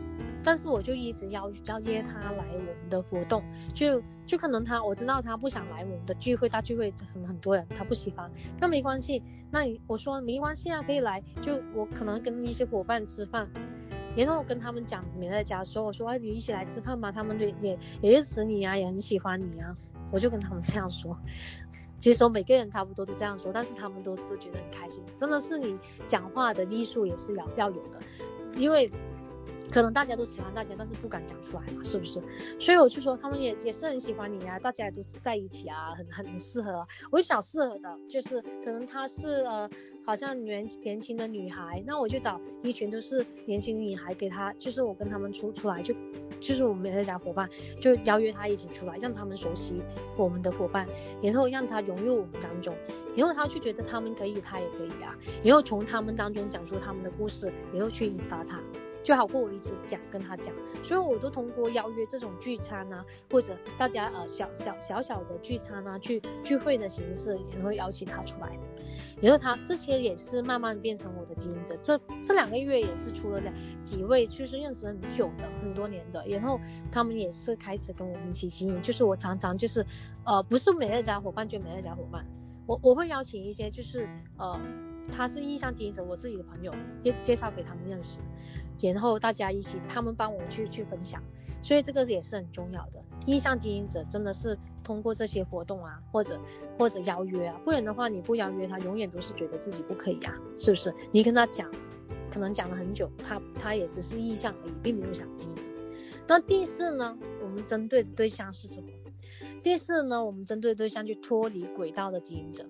[0.45, 3.43] 但是我就一直邀邀约他来我们的活动，
[3.75, 8.31] 就就可能他我知道他不想来我们的聚会，大聚会很很多人，他不喜欢，
[8.61, 13.51] 那没关系，那你我说没关系啊，可以来，就我可能跟一些伙伴吃饭，
[14.17, 19.75] 然后跟他们讲没在家说，我说哎你一起来吃饭吧，他们也也也认识你啊，也很喜欢你啊。
[20.11, 21.19] 我就跟他们这样说，
[21.99, 25.03] 其实我每个人差不多都这样说，但是他们都都觉得很开心。
[25.17, 27.99] 真的是你讲话的艺术也是要要有的，
[28.57, 28.91] 因为
[29.71, 32.21] 可能大家都喜欢大家，但是不敢讲出来嘛，是不是？
[32.59, 36.87] 所以我就说他们也也是很喜欢你啊，大家也都是在一起啊，很很适合啊。
[37.11, 39.69] 我就想适合的，就是可能她是呃。
[40.07, 45.95] 好像年年轻的女孩，那我就找一群都是年轻女孩给她，就是我跟他们出出来就，
[46.41, 47.47] 就是我们这家伙伴，
[47.79, 49.83] 就邀约她一起出来，让他们熟悉
[50.17, 50.89] 我们的伙伴，
[51.23, 52.75] 然后让她融入我们当中，
[53.15, 58.59] 然后她就觉得他们可以，她也可以啊，然后从他们当中讲出他们的故事，然后去引发她。
[59.09, 68.59] 就好过我一直讲跟他讲，所以我都通过邀约这种聚餐啊，或者大家呃小小小小的聚餐啊，去聚会的形式，也会邀请他出来。
[69.23, 71.75] 然后他这些也是慢慢变成我的经营者。
[71.81, 76.61] 这这两个月也是出了两几位，就是认识很久的很多年的，然后
[76.93, 78.83] 他们也是开始跟我们一起经营。
[78.83, 79.87] 就是我常常就是
[80.27, 82.27] 呃不是美乐家伙伴就美乐家伙伴，
[82.67, 84.61] 我我会邀请一些就是呃
[85.11, 88.21] 他是意向经营者，我自己的朋友介介绍给他们认识。
[88.81, 91.23] 然后大家一起，他们帮我去去分享，
[91.63, 93.03] 所以这个也是很重要的。
[93.27, 96.41] 意向经营者真的是通过这些活动啊，或者
[96.79, 100.95] 或者邀约啊，不然的话你不邀约他，永远都是觉得自己不可以啊，是不是？
[101.11, 101.71] 你跟他讲，
[102.31, 105.57] 可能讲了很久，他他也只是意向而已，并没有想经营。
[106.27, 108.89] 那第四呢，我们针对的对象是什么？
[109.63, 112.65] 第四呢，我们针对对象就脱离轨道的经营者。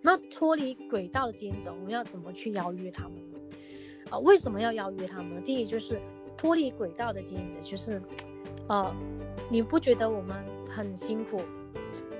[0.00, 3.12] 那脱离轨道的经营者，我们要怎么去邀约他们？
[4.12, 5.42] 啊，为什么要邀约他们？
[5.42, 5.98] 第一就是
[6.36, 8.02] 脱离轨道的经营者，就是，
[8.68, 8.94] 呃，
[9.48, 10.36] 你不觉得我们
[10.68, 11.40] 很辛苦？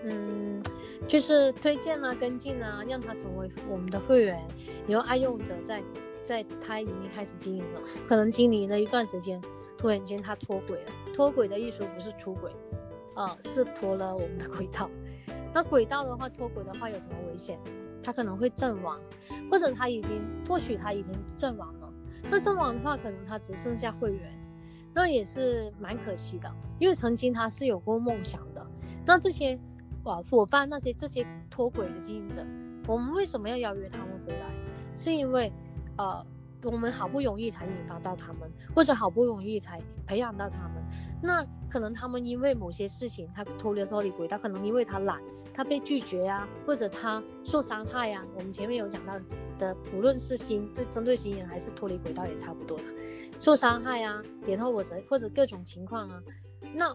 [0.03, 0.63] 嗯，
[1.07, 4.43] 就是推荐啊、跟进啊，让他成为我们的会员，
[4.89, 5.83] 然后爱用者在
[6.23, 9.39] 在他已经开始经营了，可能经营了一段时间，
[9.77, 10.93] 突然间他脱轨了。
[11.13, 12.51] 脱轨的意思不是出轨，
[13.17, 14.89] 呃，是脱了我们的轨道。
[15.53, 17.59] 那轨道的话，脱轨的话有什么危险？
[18.03, 18.99] 他可能会阵亡，
[19.49, 21.82] 或者他已经，或许他已经阵亡了。
[22.33, 24.33] 那阵亡的话，可能他只剩下会员，
[24.95, 28.67] 那也是蛮可惜的，因为曾经他是有过梦想的。
[29.05, 29.59] 那这些
[30.05, 32.43] 哇伙伴，那些这些脱轨的经营者，
[32.87, 34.47] 我们为什么要邀约他们回来？
[34.97, 35.53] 是因为
[35.99, 36.25] 呃，
[36.65, 40.83] 我们好不容易才引发到他们，或者好不容易才培养到他们。
[41.23, 45.21] 那可能他们因为某些事情，他脱离脱离轨道，可能因为他懒，
[45.55, 48.27] 他被拒绝呀、啊，或者他受伤害呀、啊。
[48.37, 49.15] 我们前面有讲到
[49.59, 52.85] 的，无论是新对针对新人还是脱离轨道也差不多的，
[53.39, 56.23] 受伤害呀、啊，然后或者或者各种情况啊。
[56.75, 56.95] 那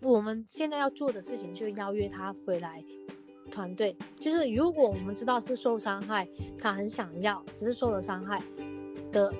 [0.00, 2.84] 我们现在要做的事情就是邀约他回来
[3.50, 8.40] 团队，就是如果我们知道是受伤害，他很想要，只是受了伤害
[9.10, 9.34] 的。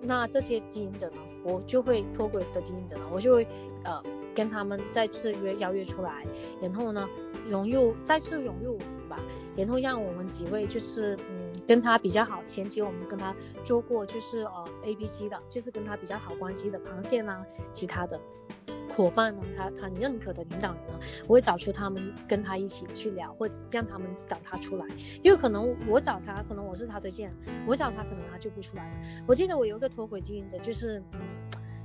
[0.00, 3.46] 那这些经营者呢，我就会脱轨的经营者呢，我就会
[3.84, 4.02] 呃
[4.34, 6.26] 跟他们再次约邀约出来，
[6.60, 7.08] 然后呢
[7.48, 9.18] 融入再次融入我们吧，
[9.56, 18.18] 然后让我们几位就是嗯跟他比较好，前期我们跟他做过就是呃 A B C 的，就是跟他比较好关系的螃蟹呢，其他的。
[18.96, 24.84] 伙伴呢，他他认可的领导人呢，我会找出他们跟他一起去聊，或者让他们找他出来，
[25.22, 27.32] 因为可能我找他，可能我是他推荐，
[27.64, 28.90] 我找他可能他就不出来。
[29.24, 31.20] 我记得我有一个脱轨经营者，就是嗯，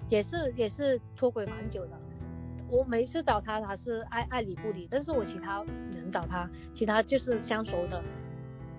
[0.10, 1.92] 也是也是脱轨蛮久的，
[2.68, 8.04] 我每次找他，他是爱爱理不理，但是我其他人找他，其他就是相熟的，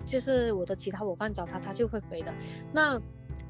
[0.05, 2.33] 就是我的其他伙伴找他，他就会回的。
[2.71, 3.01] 那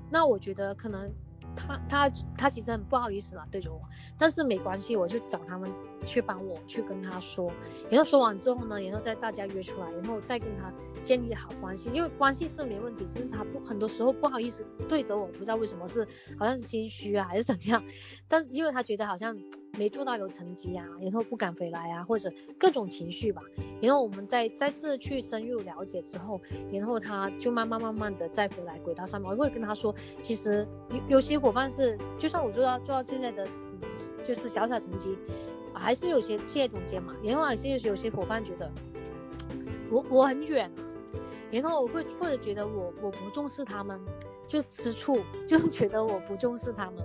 [0.09, 1.11] 那我觉得可能。
[1.57, 3.79] 他他他其实很不好意思嘛，对着我，
[4.17, 5.71] 但是没关系，我就找他们
[6.05, 7.49] 去帮我去跟他说，
[7.89, 10.69] 然后说完之后呢，然后再大家约出来，然后再跟他
[11.01, 16.05] 建立好关系，因为关系是没问题，只是他不很多时候不好意思对着我，不知道为什么是
[16.37, 17.81] 好像是心虚啊还是怎样，
[18.27, 19.37] 但因为他觉得好像
[19.77, 23.41] 没做到有成绩啊，然后不敢回来啊，或者各种情绪吧，
[23.81, 33.47] 然后我们再再次去深入了解之后，然后他就慢慢慢慢的再回来轨道上面，我会跟他说，其实有有些伙伴是，就算我做到做到现在的，
[34.23, 35.17] 就是小小成绩，
[35.73, 38.71] 还是有些企业总监嘛，然后还是有些有些伙伴觉得
[39.91, 40.71] 我我很远，
[41.51, 43.99] 然后我会或者觉得我我不重视他们，
[44.47, 46.95] 就吃醋，就觉得我不重视他们，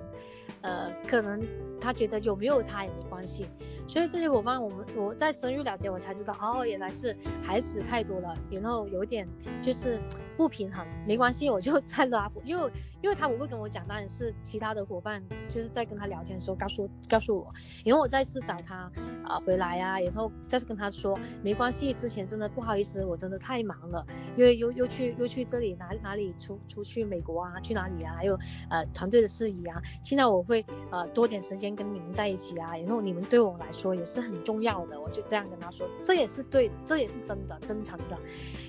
[0.63, 1.41] 呃，可能
[1.81, 3.47] 他觉得有没有他也没关系。
[3.89, 9.27] 所以这些伙伴，我们我在深入了解，我才知道，哦，原来是孩子太多了，然后有点
[9.63, 9.99] 就是
[10.41, 10.87] 不平衡。
[11.07, 12.71] 没关系， 我就在拉扶，因为
[13.03, 17.53] 因为他不会跟我讲，当然是其他的伙伴就是在跟他聊天的时候告诉告诉我，
[17.85, 18.91] 然后我再次找他
[19.25, 33.67] 啊、呃、回来啊，然后再次跟他说，没关系，之前真的不好意思，我真的太忙了，因为又又去又去这里哪哪里出出去美国啊，去哪里啊，还有呃团队的事宜啊，现在我会呃多点时间跟你们在一起啊，然后你们对我来。
[33.73, 38.19] 说也是很重要的，我就这样跟他说，这也是对，这也是真的，真诚的。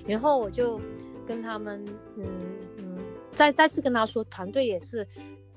[0.06, 0.80] 然后我就
[1.26, 1.84] 跟他们，
[2.16, 2.24] 嗯
[2.78, 2.98] 嗯，
[3.32, 5.06] 再再次跟他说，团队也是，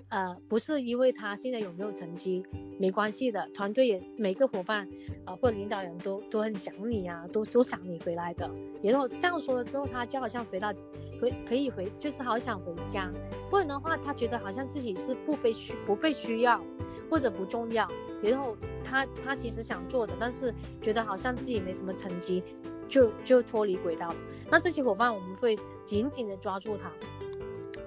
[0.10, 2.44] 呃，不是因为他现在有没有成绩，
[2.80, 4.88] 没关系的，团队也每个伙伴，
[5.26, 8.50] 呃，或者领导人都都很想你啊，都都想你回来的。
[8.82, 10.74] 然后这样说了之后，他就好像回到
[11.22, 13.12] 回可以回，就是好想回家，
[13.50, 16.62] 不然的话，他觉得好像自己是不被需不被需要。
[17.08, 17.88] 或者不重要，
[18.20, 20.52] 然后他他其实想做的，但是
[20.82, 22.44] 觉得好像自己没什么成绩，
[22.88, 24.16] 就就脱离轨道了。
[24.50, 26.92] 那这些伙伴我们会紧紧的抓住他，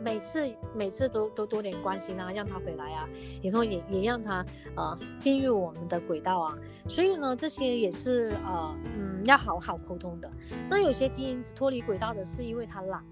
[0.02, 3.08] 每次每次都都多点关心啊，让他回来啊，
[3.42, 4.44] 然后也也让他
[4.76, 6.58] 呃进入我们的轨道啊。
[6.88, 10.30] 所以呢，这些也是呃嗯要好好沟通的。
[10.68, 13.04] 那有些经营者脱离轨道的是因为他懒，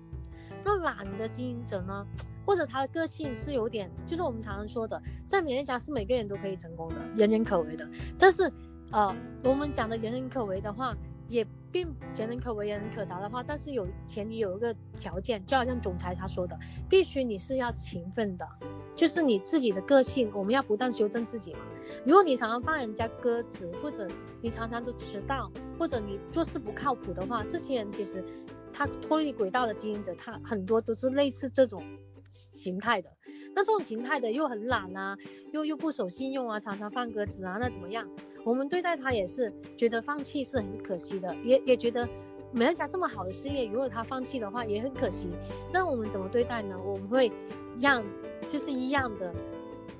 [0.65, 2.07] 那懒的经营者呢？
[2.45, 7.85] 或者他的个性是有点，就是我们常常说的，在美乐家是每个人都可以成功的，人人可为的。
[8.17, 8.53] 但是，
[8.93, 10.97] 呃，我们讲的人人可为的话，
[11.29, 11.45] 也
[11.77, 16.59] 并人人可为，人人可达的话，但是有前提有一个条件，就好像总裁他说的，
[16.89, 18.49] 必须你是要勤奋的，
[18.95, 21.59] 就是你自己的个性，我们要不断修正自己嘛。
[22.07, 24.09] 如果你常常放人家鸽子，或者
[24.41, 28.25] 你常常都迟到，或者你做事不靠谱的话，这些人其实
[28.73, 31.83] 他脱离轨道的经营者，他很多都是类似这种。
[32.29, 33.11] 形态的，
[33.55, 35.17] 那这种形态的又很懒啊，
[35.53, 38.09] 又又不守信用啊，常常放鸽子啊，那怎么样？
[38.47, 42.09] 我们对待他也是觉得放弃是很可惜的，也也觉得
[42.53, 45.27] 美乐家这么好的事业，如果他放弃的话也很可惜。
[45.73, 46.79] 那我们怎么对待呢？
[46.79, 47.33] 我们会
[47.81, 48.05] 让
[48.47, 49.35] 就是一样的，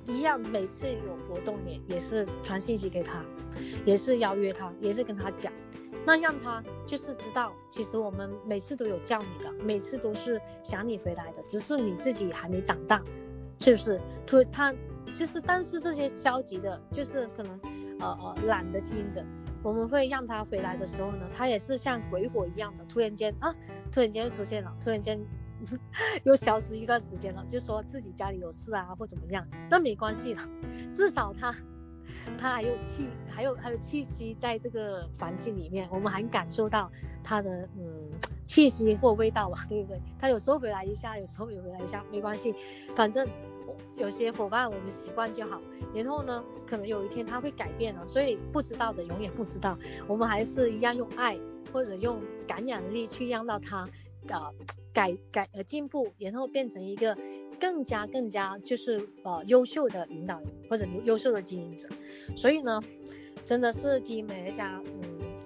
[0.05, 3.21] 一样每次有活动也也是传信息给他，
[3.85, 5.51] 也是邀约他，也是跟他讲。
[6.05, 13.03] 那让他就是知道，其实我们每次都有叫你的，每次都是想你回来的，只是你自己还没长大，
[13.59, 13.99] 是不是？
[14.25, 14.73] 突他
[15.13, 17.59] 就是，但是这些消极的，就是可能
[17.99, 19.23] 呃呃懒的经营者，
[19.63, 23.53] 我们会让他回来的时候呢，他也是像鬼火一样的，突然间啊，
[23.91, 25.19] 突然间又出现了，突然间
[26.23, 30.41] 又消失一段时间了，就说自己家里有事啊或怎么样，那没关系了，
[30.93, 31.53] 至少他。
[32.39, 36.91] 他还有气，还有还有气息在这个环境里面，我们还感受到
[37.23, 38.09] 他的嗯
[38.43, 40.01] 气息或味道吧，对不对？
[40.19, 42.53] 他有时候回来一下，有时候也回来一下，没关系，
[42.95, 43.27] 反正
[43.95, 45.61] 有些伙伴我们习惯就好。
[45.93, 49.77] 然后呢，可能有一天他会改变了，所以不知道的永远不知道，
[50.07, 51.37] 我们还是一样用爱
[51.73, 53.87] 或者用感染力去让到他
[54.29, 54.53] 呃
[54.93, 57.17] 改改呃进步，然后变成一个。
[57.59, 61.89] 更加更加就是呃优秀的领导人或者优秀的经营者，
[62.35, 62.83] 所以呢，
[63.47, 64.79] 真的是经营美乐家，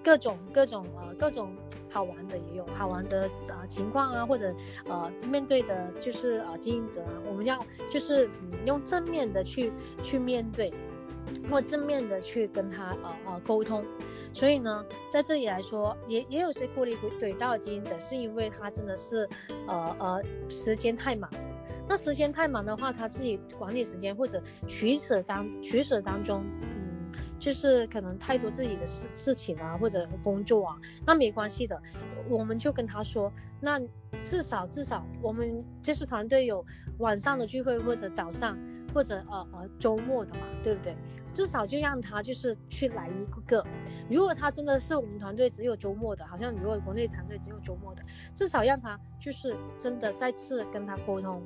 [0.03, 1.55] 各种各种呃各种
[1.89, 4.53] 好玩的也有好玩的啊、呃、情况啊，或者
[4.85, 9.71] 呃面对的就是呃经营者啊，我们要就是嗯用正面的去
[10.03, 10.73] 去面对，
[11.49, 13.85] 或正面的去跟他呃呃沟通，
[14.33, 19.27] 所以呢，在这里来说，也也有些脱离轨道的经营者，是因为他真的是
[19.67, 21.29] 呃呃时间太忙。
[21.89, 26.45] 那时间太忙的话，他自己管理时间或者取舍当取舍当中，
[27.41, 30.77] 就是可能太多自己的事事情啊，或者工作啊，
[31.07, 31.81] 那没关系的，
[32.29, 33.81] 我们就跟他说，那
[34.23, 36.63] 至少至少我们就是团队有
[36.99, 38.55] 晚上的聚会或者早上
[38.93, 40.95] 或者呃呃周末的嘛，对不对？
[41.33, 43.65] 至少就让他就是去来一个，
[44.07, 48.03] 如果他真的是我们团队只有周末的，好像如果国内团队只有周末的，
[48.35, 51.41] 至少让他就是真的再次跟他沟通。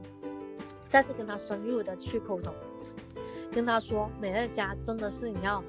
[0.88, 2.54] 再次跟他深入的去沟通，
[3.56, 5.64] 跟他说美乐家真的是你要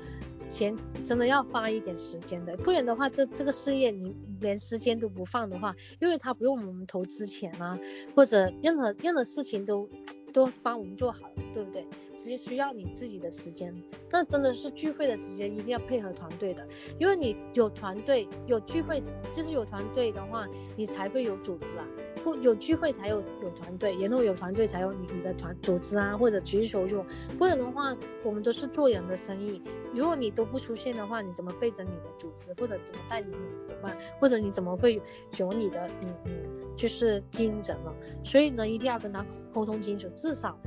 [0.49, 7.79] 先真的要花一点时间的，不然的话这这个事业你连时间都不放的话，因为他不用我们投资钱啊，
[8.17, 9.88] 或者任何任何事情都
[10.35, 11.87] 都帮我们做好了，对不对？
[12.27, 13.72] 直接需要你自己的时间，
[14.10, 16.66] 那真的是聚会的时间一定要配合团队的，
[16.98, 19.00] 因为你有团队有聚会，
[19.33, 20.44] 就是有团队的话，
[20.77, 21.87] 你才会有组织啊。
[22.24, 27.06] 不有聚会才有有团队，然后有团队才有你你的团组织啊，或者举手就，
[27.38, 29.62] 不然的话，我们都是做人的生意。
[29.94, 35.00] 如果你都不出现的话，你怎么背着你的组织，或者怎么带领你的伙伴，或者你怎么会
[35.37, 36.33] 有你的嗯嗯，
[36.77, 37.94] 就是经营者呢？
[38.24, 40.58] 所以呢，一定要跟他沟通清楚，至少。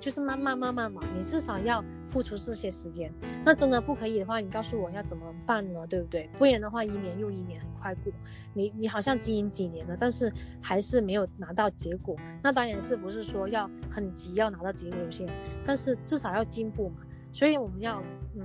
[0.00, 3.12] 就是慢慢慢慢嘛，你至少要付出这些时间。
[3.44, 5.86] 那真的不可以的话，你告诉我要怎么办呢？
[5.86, 6.28] 对不对？
[6.38, 8.12] 不然的话，一年又一年很快过，
[8.54, 12.16] 你你好像经营几年了，但是还是没有拿到结果。
[12.42, 15.28] 那当然是不是说要很急要拿到结果先，
[15.66, 16.96] 但是至少要进步嘛。
[17.32, 18.02] 所以我们要
[18.36, 18.42] 嗯，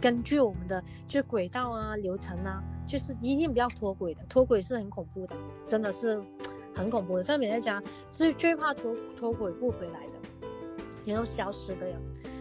[0.00, 5.34] 根据我们的就轨道啊、流程啊，就是一定不要脱轨的，脱轨是很恐怖的，
[5.66, 6.22] 真的是
[6.74, 7.22] 很恐怖的。
[7.22, 7.82] 在美乐家
[8.12, 10.12] 是最怕脱脱轨不回来的。
[11.04, 11.98] 然后消失的呀，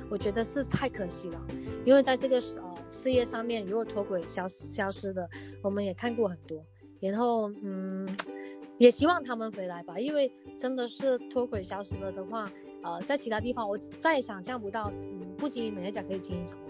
[0.09, 1.41] 我觉得是太可惜了，
[1.85, 5.29] 因为在这个呃事业上面，如果脱轨消消失的，
[5.61, 6.65] 我们也看过很多。
[6.99, 8.07] 然后嗯，
[8.77, 12.49] 也希望他们回来吧，因为真的是脱轨消失了的话，
[12.81, 16.61] 呃，在其他地方我再也想象不到，嗯，不经营美甲可以经营什么，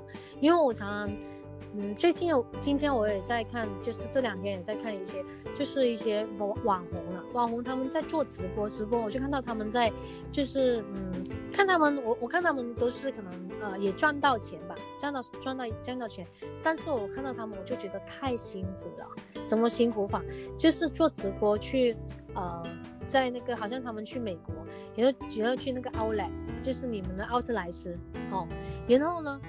[0.41, 1.32] 因为我常常。
[1.75, 9.91] 嗯，最近有今天我也在看，就是这两天也在看一些，就是一些网网红了，网红他们在做直播，直播我就看到他们在，
[10.31, 16.27] 就是嗯，看他们我我看他们都是可能呃也赚到钱吧，赚到赚到赚到钱，
[16.61, 19.07] 但是我看到他们我就觉得太辛苦了，
[19.43, 20.21] 怎么辛苦法？
[20.59, 21.97] 就是做直播去
[22.35, 22.61] 呃
[23.07, 24.53] 在那个好像他们去美国，
[24.95, 26.29] 然后然后去那个 Outlet，
[26.61, 27.97] 就是你们的奥特莱斯
[28.31, 28.47] 哦，
[28.87, 29.41] 然后呢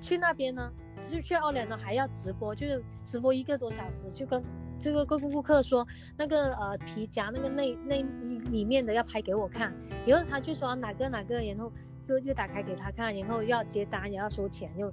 [0.00, 0.72] 去那边呢。
[1.10, 4.42] 就去奥莱呢，还要直播，就是直播一个多小时，就跟
[4.78, 5.86] 这个各顾客说，
[6.16, 8.02] 那个呃皮夹那个内内
[8.50, 9.72] 里面的要拍给我看，
[10.06, 11.72] 然后他就说哪个哪个，然后
[12.06, 14.92] 就就打开给他看，然后要接单也要收钱，又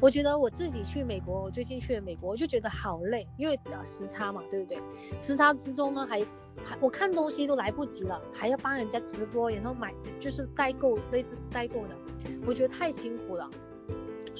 [0.00, 4.78] 我觉得我自己去美国，我最近去了美国，我就觉得好累，因为呃时差嘛，对不对？
[5.18, 6.20] 时差之中呢，还
[6.64, 11.94] 还我看东西都来不及了，还要帮人家直播，然后买就是代购类似代购的，
[12.46, 13.48] 我觉得太辛苦了。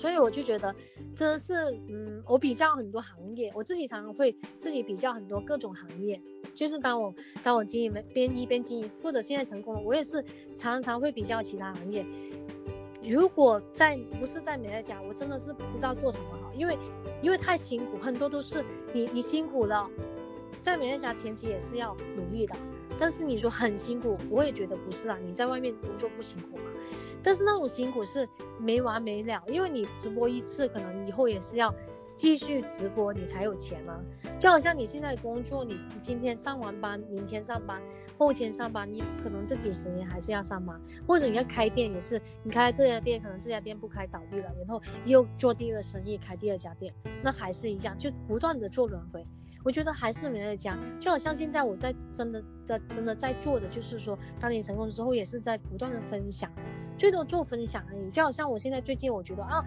[0.03, 0.75] 所以我就觉得，
[1.15, 6.21] 真的是嗯，我比较很多行业，我自己常常会自己比较很多各种行业，
[6.57, 10.25] 就是当我当我经营边一边经营，或者现在成功了，我也是
[10.57, 12.05] 常常会比较其他行业。
[13.09, 16.77] 如果在不是在美乐家，我真的是不知道做什么好，因为
[17.23, 19.89] 因为太辛苦，很多都是你你辛苦了，
[20.61, 22.57] 在美乐家前期也是要努力的，
[22.99, 26.65] 但是你说很辛苦，我也觉得不是啊，你在外面工作不辛苦吗？
[27.23, 28.29] 但是那种辛苦是
[28.59, 31.73] 没完没了，因为你直播一次，可能以后也是要
[32.17, 34.01] 继续直播，你才有钱啊。
[34.39, 37.81] 就好像你现在工作，你今天上完班，明天上班，
[38.19, 49.25] 后天上班，你可能这几十年还是要上班，或者你要开店也是，你开这家店，可能这家店不开倒闭了，然后又做第二生意，开第二家店，那还是一样，就不断的做轮回。
[49.65, 56.51] 我觉得还是没有讲，就好像现在我在真的在真的在做的，就是说，当你成功之后，也是在不断的分享，
[56.99, 58.11] 最多做分享而已。
[58.11, 59.65] 就好像我现在最近，我觉得啊，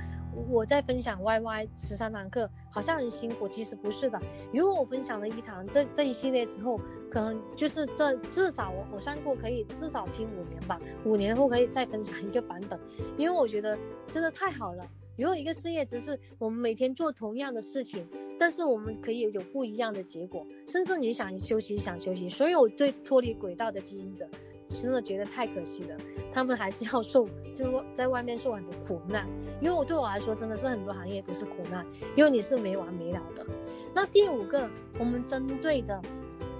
[0.49, 4.19] 我在分享 YY 十三堂课，好像很辛苦，其实不是的。
[4.53, 6.79] 如果我分享了一堂这这一系列之后，
[7.09, 12.79] 可能就是这至少我我算过可以至少听五年吧，五年后可以再分享一个版本，
[13.17, 13.77] 因为我觉得
[14.09, 14.85] 真的太好了。
[15.17, 18.07] 如果一个事业只是我们每天做同样的事情，
[18.37, 22.29] 但是我们可以有不一样的结果，甚至你想休息想休息。
[22.29, 24.27] 所以我对脱离轨道的经营者
[24.67, 25.95] 真的觉得太可惜了，
[26.33, 29.27] 他们还是要受，就在外面受很多苦难。
[29.61, 31.85] 因为我对我来说真的是很多行业都是苦难，
[32.15, 33.45] 因为你是没完没了的。
[33.93, 36.01] 那第五个我们针对的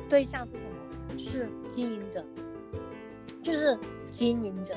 [0.08, 1.18] 对象是什么？
[1.18, 2.26] 是经营者，
[3.42, 3.78] 就是
[4.12, 4.74] 经营者。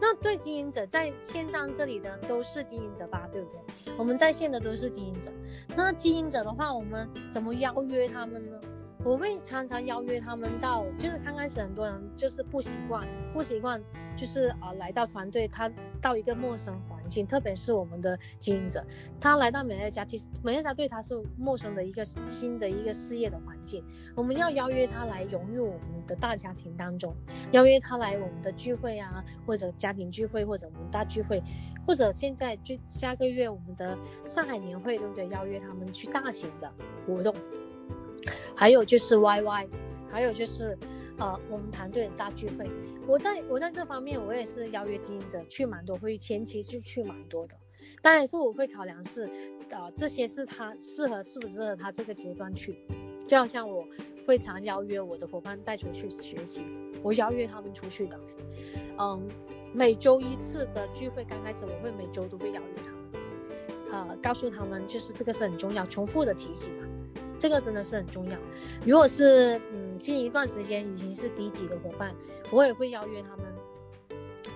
[0.00, 3.94] 那对经营者在线上这里的都是经营者吧，对不对？
[3.98, 5.30] 我们在线的都是经营者。
[5.76, 8.58] 那经营者的话，我们怎么邀约他们呢？
[9.02, 13.82] 我会常常邀约他们到，就是刚开始很多人就是不习惯，不习惯
[14.14, 15.70] 就是啊、呃、来到团队，他
[16.02, 18.84] 到一个陌生环境，特别是我们的经营者，
[19.18, 23.82] 他来到美乐家，其实美乐家对他是陌生的一个新的一个事业的环境，
[24.14, 27.16] 我们要邀约他来融入我们的大家庭当中，
[27.52, 31.42] 邀约他来我们的聚会啊，或者家庭聚会，或者我们大聚会，
[31.86, 33.96] 或者现在就下个月我们的
[34.26, 35.26] 上海年会，对不对？
[35.28, 36.70] 邀约他们去大型的
[37.06, 37.34] 活动。
[38.60, 39.68] 还有就是 YY，
[40.12, 40.76] 还有就是
[41.16, 42.70] 呃我们团队的大聚会。
[43.06, 47.54] 我在我在这方面，我也是邀约经营者去蛮多会，前期是去蛮多的。
[48.02, 49.30] 当然是我会考量是，
[49.70, 52.78] 呃这些是他适合适不适合他这个阶段去。
[53.26, 53.86] 就好像我
[54.26, 56.62] 会常邀约我的伙伴带出去学习，
[57.02, 58.20] 我邀约他们出去的。
[58.98, 59.26] 嗯，
[59.72, 63.00] 每周一次的聚会，刚开始我会每周都会邀约他们。
[63.90, 66.70] 呃，告诉他们就是这个是很重要，重复的提醒，
[67.40, 68.38] 这个真的是很重要。
[68.86, 72.14] 如果是嗯近一段时间已经是低级的伙伴，
[72.52, 73.46] 我也会邀约他们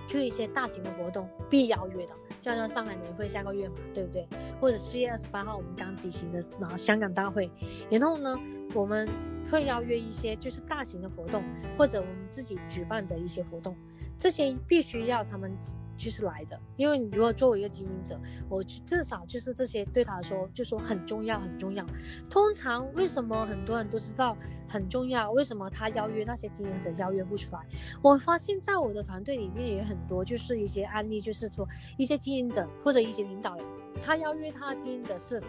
[0.07, 4.27] 去一些大型的活动，必邀约的，就像上海年会下个月嘛，对不对？
[4.61, 7.49] 或者四月二十八号我们刚举行的啊香港大会，
[7.89, 8.39] 然后呢
[8.75, 9.09] 我们
[9.51, 11.43] 会邀约一些就是大型的活动，
[11.77, 13.75] 或者我们自己举办的一些活动，
[14.17, 15.57] 这些必须要他们。
[15.97, 18.19] 就是来的，因为你如果作为一个经营者，
[18.49, 21.85] 我至少就是这些对他来说就说很重要很重要。
[22.29, 24.37] 通常为什么很多人都知道
[24.67, 25.31] 很重要？
[25.31, 27.59] 为什么他邀约那些经营者邀约不出来？
[28.01, 31.67] 我发现在我的团队里面也很多，就是一些案例，就是说
[31.97, 33.65] 一些经营者或者一些领导人，
[34.01, 35.41] 他邀约他经营者是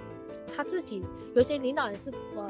[0.55, 2.49] 他自己，有些领导人是呃。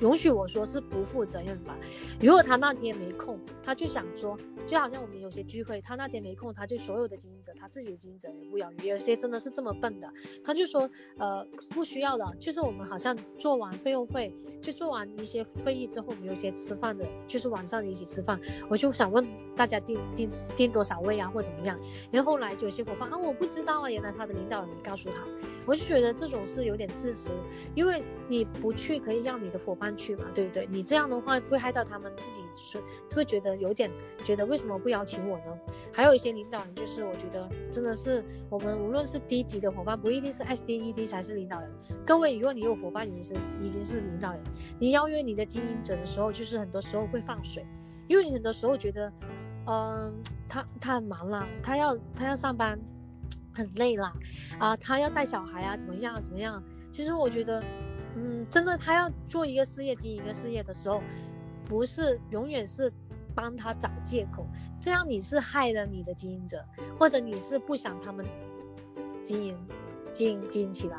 [0.00, 1.76] 允许我说是不负责任吧。
[2.20, 4.36] 如果他那天没空，他就想说，
[4.66, 8.90] 就好像我们有些聚会，他那天没空，他就所有的经营者，他自己的经营者也不邀约。
[8.90, 10.12] 有些真的是这么笨的，
[10.44, 21.78] 他就说，呃，不需要的，就是我们好像做完费用会，就做完一些会议之后，我们有些吃饭的，就是晚上一起吃饭，我就想问大家订订订多少位啊，或怎么样。
[22.10, 25.16] 然后后来就有些伙伴啊，我不知道啊，原来他的领导人告诉他，
[25.66, 27.30] 我就觉得这种是有点自私，
[27.74, 29.86] 因为你不去可以让你的伙伴。
[29.96, 30.68] 去嘛，对不对？
[30.70, 32.78] 你这样的话会害到他们自己，是
[33.14, 33.90] 会觉得有点
[34.24, 35.58] 觉得为什么不邀请我呢？
[35.90, 41.70] 还有一些领导人，就是我觉得真的是我们无论是低级的伙伴，不一定是 SDED 才是领导人。
[42.04, 44.42] 各位，如果你有伙伴已经是已经是领导人，
[44.78, 47.64] 你邀约你的经营者的时候，就是很多时候会放水，
[48.06, 49.10] 因为你很多时候觉得，
[49.66, 50.12] 嗯、
[50.46, 52.78] 他他很忙啦，他要他要上班，
[53.56, 54.12] 很累啦，
[54.58, 56.62] 啊，他要带小孩啊，怎么样怎么样？
[56.92, 57.64] 其实我觉得。
[58.18, 61.02] 嗯，真的，他要做一个事业，经营一个事业的时候，
[61.66, 62.90] 不是永远是
[63.34, 64.46] 帮他找借口，
[64.80, 66.64] 这样你是害了你的经营者，
[66.98, 68.24] 或者你是不想他们
[69.22, 69.54] 经营
[70.14, 70.96] 经营经营起来，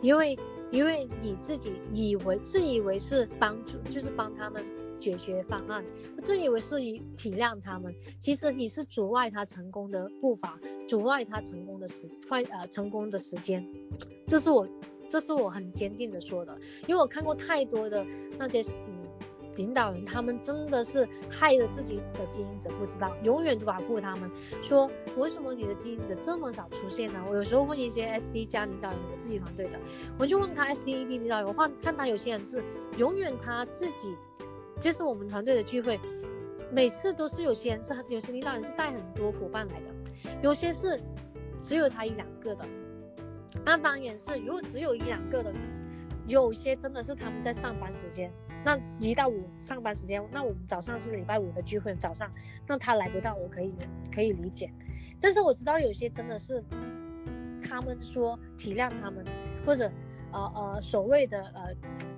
[0.00, 0.38] 因为
[0.70, 4.64] 因为你自己以为自以为是帮助，就是帮他们
[5.04, 5.84] 解决方案，
[6.22, 13.68] 自以为是以体谅他们，其实你是阻碍他成功的步伐，阻碍他成功的时快呃成功的时间，
[14.26, 14.66] 这是我。
[15.10, 18.04] 这是我很坚定的说的，因为我看过太多的
[18.36, 19.06] 那些嗯
[19.54, 24.28] 领导人，他们真的是害了自己的经营者，不知道永远都保护他们。
[24.60, 27.22] 说为什么你的经营者这么少出现呢？
[27.30, 29.78] 我有时候问一些 SD 加领导人，我自己团队的，
[30.18, 32.64] 我就问他 SDED 领导人，我看看他有些人是
[32.98, 34.16] 永远他自己，
[34.80, 35.98] 就是我们团队的聚会，
[36.70, 39.90] 每次都是有些人是很有些领导人是带很多伙伴来的，
[40.42, 41.00] 有些是
[41.62, 42.66] 只有他一两个的。
[43.64, 45.52] 那当然是，如果只有一两个的，
[46.26, 48.32] 有些真的是他们在上班时间，
[48.64, 52.30] 那一到五上班时间，那我们早上是礼拜五的聚会，早上，
[52.66, 53.72] 那他来不到，我可以
[54.12, 54.70] 可以理解。
[55.20, 56.62] 但是我知道有些真的是，
[57.62, 59.24] 他们说体谅他们，
[59.64, 59.90] 或者
[60.32, 61.74] 呃呃所谓的呃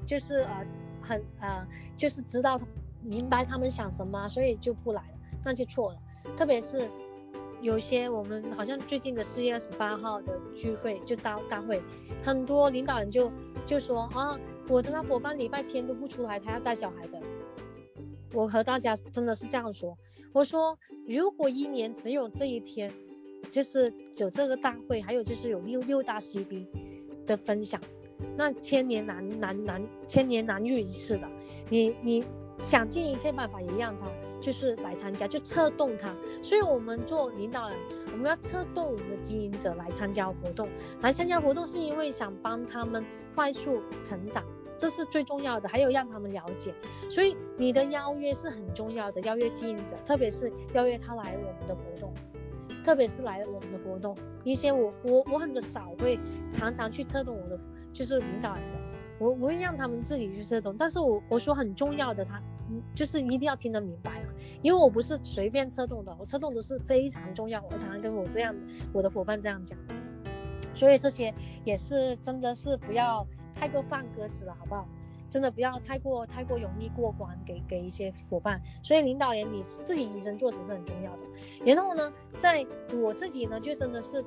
[0.07, 0.66] 就是呃
[1.07, 2.61] 很呃就是知道
[3.02, 5.98] 明白他们想什么，所以就不来了，那就错了，
[6.36, 6.88] 特别是。
[7.62, 11.80] 有些我们好像最近的四月二十八号的聚会就大大会，
[12.22, 13.32] 很多领导人就
[13.66, 14.38] 就说啊，
[14.68, 17.18] 我的那伙伴礼拜天都不出来，他要带小孩的。
[18.34, 19.96] 我和大家真的是这样说，
[20.34, 20.78] 我说
[21.09, 22.92] 如果一年只有这一天，
[23.50, 26.66] 就是有这个大会，还有就是有六六大 CB
[27.26, 27.80] 的分享，
[28.37, 31.29] 那千年难难难千年难遇一次的，
[31.71, 32.25] 你你
[32.59, 34.07] 想尽一切办法也让他。
[34.39, 36.14] 就是来参加，就策动他。
[36.43, 37.79] 所以，我们做领导人，
[38.12, 40.69] 我们要策动我们的经营者来参加活动。
[41.01, 43.03] 来参加活动是因为想帮他们
[43.35, 44.45] 快速成长，
[44.77, 45.67] 这是最重要的。
[45.69, 46.73] 还有让他们了解。
[47.11, 49.23] 所以，你的邀约是很重要的。
[49.23, 52.12] 邀约经营者，特别是邀约他来我们的活动，
[52.85, 54.14] 特别是来我们的活动。
[54.45, 56.21] 一些我我我很少会
[56.53, 57.59] 常常去策动我的，
[57.97, 58.78] 就是领导人的。
[59.18, 62.42] 我我会让他们自己去策动，但是我我说很重要的，他
[62.94, 64.22] 就是一定要听得明白。
[64.61, 67.64] 因为我不是随便策动的，我策动的是非常重要。
[67.70, 68.55] 我常常跟我这样
[68.92, 69.78] 我的伙伴这样讲，
[70.74, 71.32] 所以这些
[71.64, 74.86] 也是真的是不要太过放鸽子了，好不好？
[75.30, 78.61] 真的不要太过太过容易过关给给一些伙伴。
[78.82, 81.22] 所以领导人你自己以身作则是很重要的。
[81.64, 82.66] 然后呢，在
[83.03, 84.22] 我自己呢，就真的是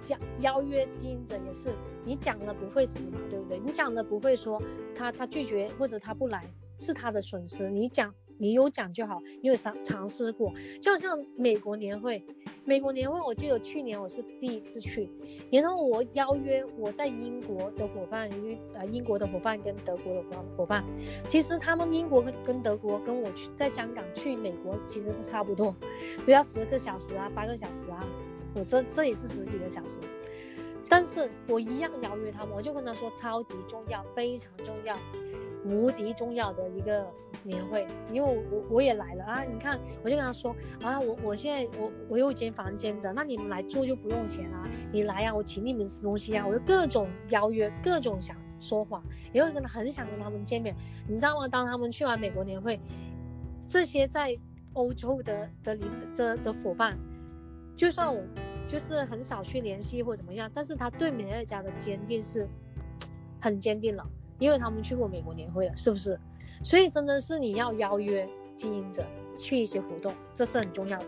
[0.00, 1.74] 讲邀约经营者也是，
[2.04, 3.58] 你讲了不会死嘛，对不对？
[3.60, 4.60] 你讲了不会说
[4.94, 6.44] 他他拒绝或者他不来
[6.78, 8.14] 是他的损失，你讲。
[8.42, 12.24] 你有讲就好，你有尝尝试过，就好像美国年会，
[12.64, 15.10] 美国年会，我记得去年我是第一次去，
[15.52, 20.22] 然后我邀约我在英国的伙伴，因为呃英国的伙伴跟德国的
[20.56, 20.82] 伙伴，
[21.28, 25.76] 其实他们英国跟跟德国跟我去在香港去美国其实都差不多，
[26.24, 28.08] 都要十个小时啊，八个小时啊，
[28.54, 29.96] 我这这也是十几个小时。
[30.88, 34.96] 但是我一样邀约他们，我就跟他说超级重要，非常重要，
[35.64, 37.06] 无敌重要的一个
[37.44, 39.44] 年会，因为我我也来了啊！
[39.44, 49.00] 你看，我就跟他说啊，我我现在我我有一间房间的，那你们来住就不用钱啊，你来啊，我请你们吃东西啊，我就各种邀约，各种想说谎，
[49.32, 50.74] 也会跟他很想跟他们见面，
[51.08, 51.46] 你知道吗？
[51.46, 52.80] 当他们去完美国年会，
[53.68, 54.36] 这些在
[54.72, 56.98] 欧洲的的领的的伙伴，
[57.80, 58.22] 就算我。
[58.68, 62.46] 就是很少去联系或怎么样，但是他对美乐家的坚定是
[63.40, 64.06] 很坚定了，
[64.38, 66.20] 因为他们去过美国年会了，是不是？
[66.62, 69.04] 所以真的是你要邀约经营者
[69.36, 71.06] 去一些活动，这是很重要的。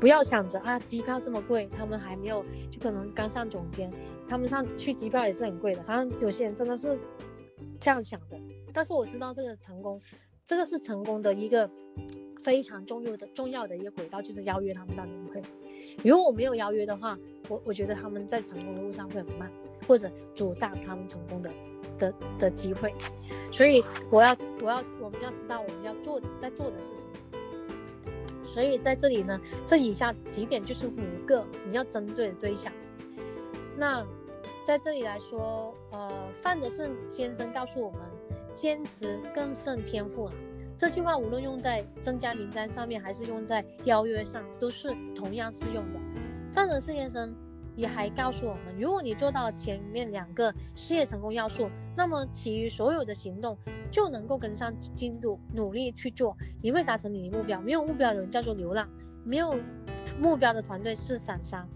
[0.00, 3.92] 不要想着啊，机票这么贵，他们还没有，就可能刚上总监，
[4.26, 5.82] 他们上去机票也是很贵的。
[5.82, 6.98] 反正有些人真的是
[7.80, 8.40] 这样想的，
[8.72, 10.00] 但是我知道这个成功，
[10.46, 11.68] 这个是成功的一个
[12.42, 15.42] 非常重要的重要的一个轨道，就是邀约他们到年会。
[16.02, 17.18] 如果我没有邀约的话，
[17.48, 19.50] 我我觉得他们在成功的路上会很慢，
[19.86, 21.50] 或者阻挡他们成功的
[21.98, 22.92] 的的机会。
[23.50, 27.10] 所以我要我要我们要知道我们要做在做的是什么。
[28.46, 32.72] 所以在这里呢，这以下几点就是五个你要针对的对象。
[33.76, 34.06] 那
[34.62, 38.00] 在这里来说，呃，范德胜先生告诉我们，
[38.54, 40.30] 坚持更胜天赋。
[40.76, 46.00] 这句话无论用在增加名单上面，还是用在邀约上，都是同样适用的。
[46.52, 47.34] 范德胜先生
[47.76, 53.56] 也还告诉我们，如果你做到前面两个事业成功要素，那么其余所有的行动
[53.90, 57.60] 就能够跟上进度，努力去做，你会达成你的目标。
[57.60, 58.88] 没有目标的人叫做流浪，
[59.24, 59.54] 没有
[60.20, 61.66] 目标的团队是散沙。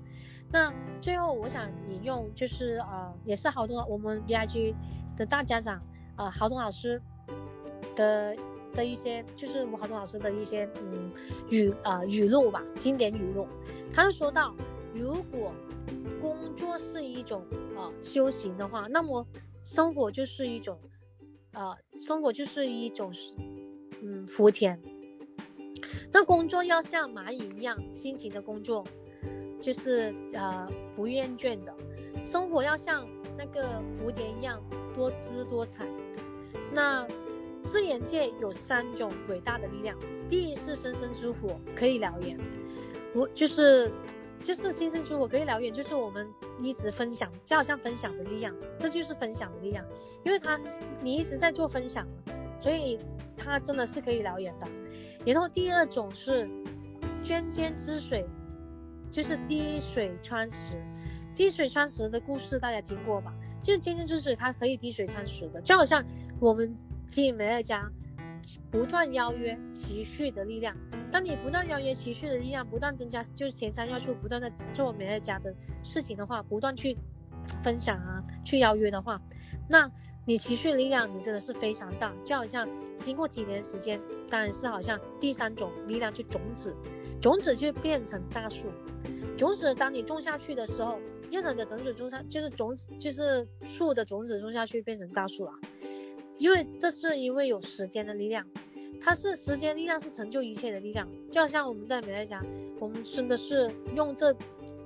[0.51, 4.75] 那最后我想引用，就是呃，也是好多我们 BIG
[5.17, 5.83] 的大家长、
[6.17, 7.01] 呃，郝东老师
[7.95, 8.35] 的。
[8.73, 11.11] 的一些就是我郝东老师的一些嗯
[11.51, 13.47] 语呃语录吧，经典语录。
[13.93, 14.55] 他就说到，
[14.95, 15.53] 如果
[16.21, 17.45] 工作是一种
[17.77, 19.27] 呃修行的话，那么
[19.65, 20.79] 生活就是一种
[21.53, 23.13] 呃生活就是一种
[24.03, 24.81] 嗯福田。
[26.13, 28.85] 那工作要像蚂蚁一样辛勤的工作，
[29.61, 31.73] 就是呃不厌倦的；
[32.23, 33.07] 生活要像
[33.37, 34.63] 那个福田一样
[34.95, 35.87] 多姿多彩。
[36.73, 37.07] 那
[37.69, 39.95] 自然界有三种伟大的力量，
[40.31, 42.39] 第一是生生之火，可以燎原。
[43.15, 43.93] 我就是
[44.43, 46.27] 就是生生之火可以燎原，就是我们
[46.63, 49.85] 一直分享，就好像分享的力量，这就是分享的力量，
[50.25, 50.59] 因为它
[51.03, 52.09] 你一直在做分享，
[52.59, 52.99] 所以
[53.37, 54.67] 它真的是可以燎原的。
[55.27, 56.49] 然后第二种是
[57.23, 58.25] 涓涓之水，
[59.11, 60.73] 就是滴水穿石。
[61.37, 63.35] 滴水穿石的故事大家听过吧？
[63.63, 66.03] 就是涓涓之水它可以滴水穿石的，就好像
[66.41, 66.75] 我们。
[67.11, 67.91] 经营美乐家，
[68.71, 70.77] 不断邀约持续的力量。
[71.11, 76.97] 当你不断邀约持续的力量，不断增加，就是前三要素不断的做美乐家的事情的话，不断去
[77.65, 79.21] 分享啊，去邀约的话，
[79.69, 79.91] 那
[80.27, 82.15] 你持续力量，你真的是非常大。
[82.27, 82.69] 就好像
[83.01, 83.99] 经过几年时间，
[84.29, 86.77] 当然是好像第三种力量，就种子，
[87.23, 88.69] 种子就变成大树。
[89.39, 90.99] 种子当你种下去的时候，
[91.31, 95.53] 任何的种子种下，就是种子，就是树的种子种下去变成大树了。
[96.39, 98.47] 因为这是因为有时间的力量，
[99.01, 102.43] 它是时间力量是成就一切的力量，就好像我们在美乐家，
[102.79, 104.35] 我们真的是用这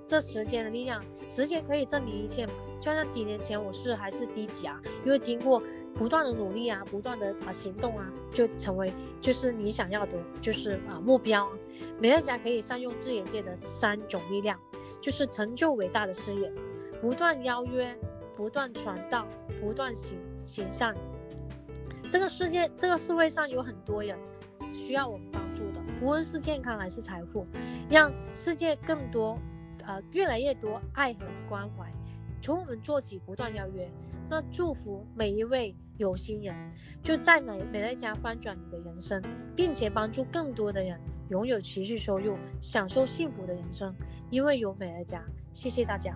[0.06, 2.52] 这时间的力量，时间可以证明一切嘛。
[2.80, 5.62] 就像几年前我是还是低级啊，因为经过
[5.94, 11.48] 不断的努力啊，不断的啊行动啊，就成为就是你想要的，就是啊目标。
[12.00, 14.58] 美乐家可以善用自然界的三种力量，
[15.00, 16.52] 就是成就伟大的事业，
[17.00, 17.96] 不断邀约，
[18.36, 19.28] 不断传道，
[19.60, 20.96] 不断行行善。
[22.12, 24.18] 这个世界，这个社会上有很多人
[24.60, 27.46] 需要我们帮助的，无论是健康还是财富，
[27.88, 29.38] 让世界更多，
[29.86, 31.90] 呃，越来越多爱和关怀，
[32.42, 33.90] 从我们做起，不断邀约，
[34.28, 36.54] 那祝福每一位有心人，
[37.02, 39.22] 就在美美乐家翻转你的人生，
[39.56, 41.00] 并且帮助更多的人
[41.30, 43.96] 拥有持续收入，享受幸福的人生，
[44.28, 46.14] 因为有美乐家，谢谢大家。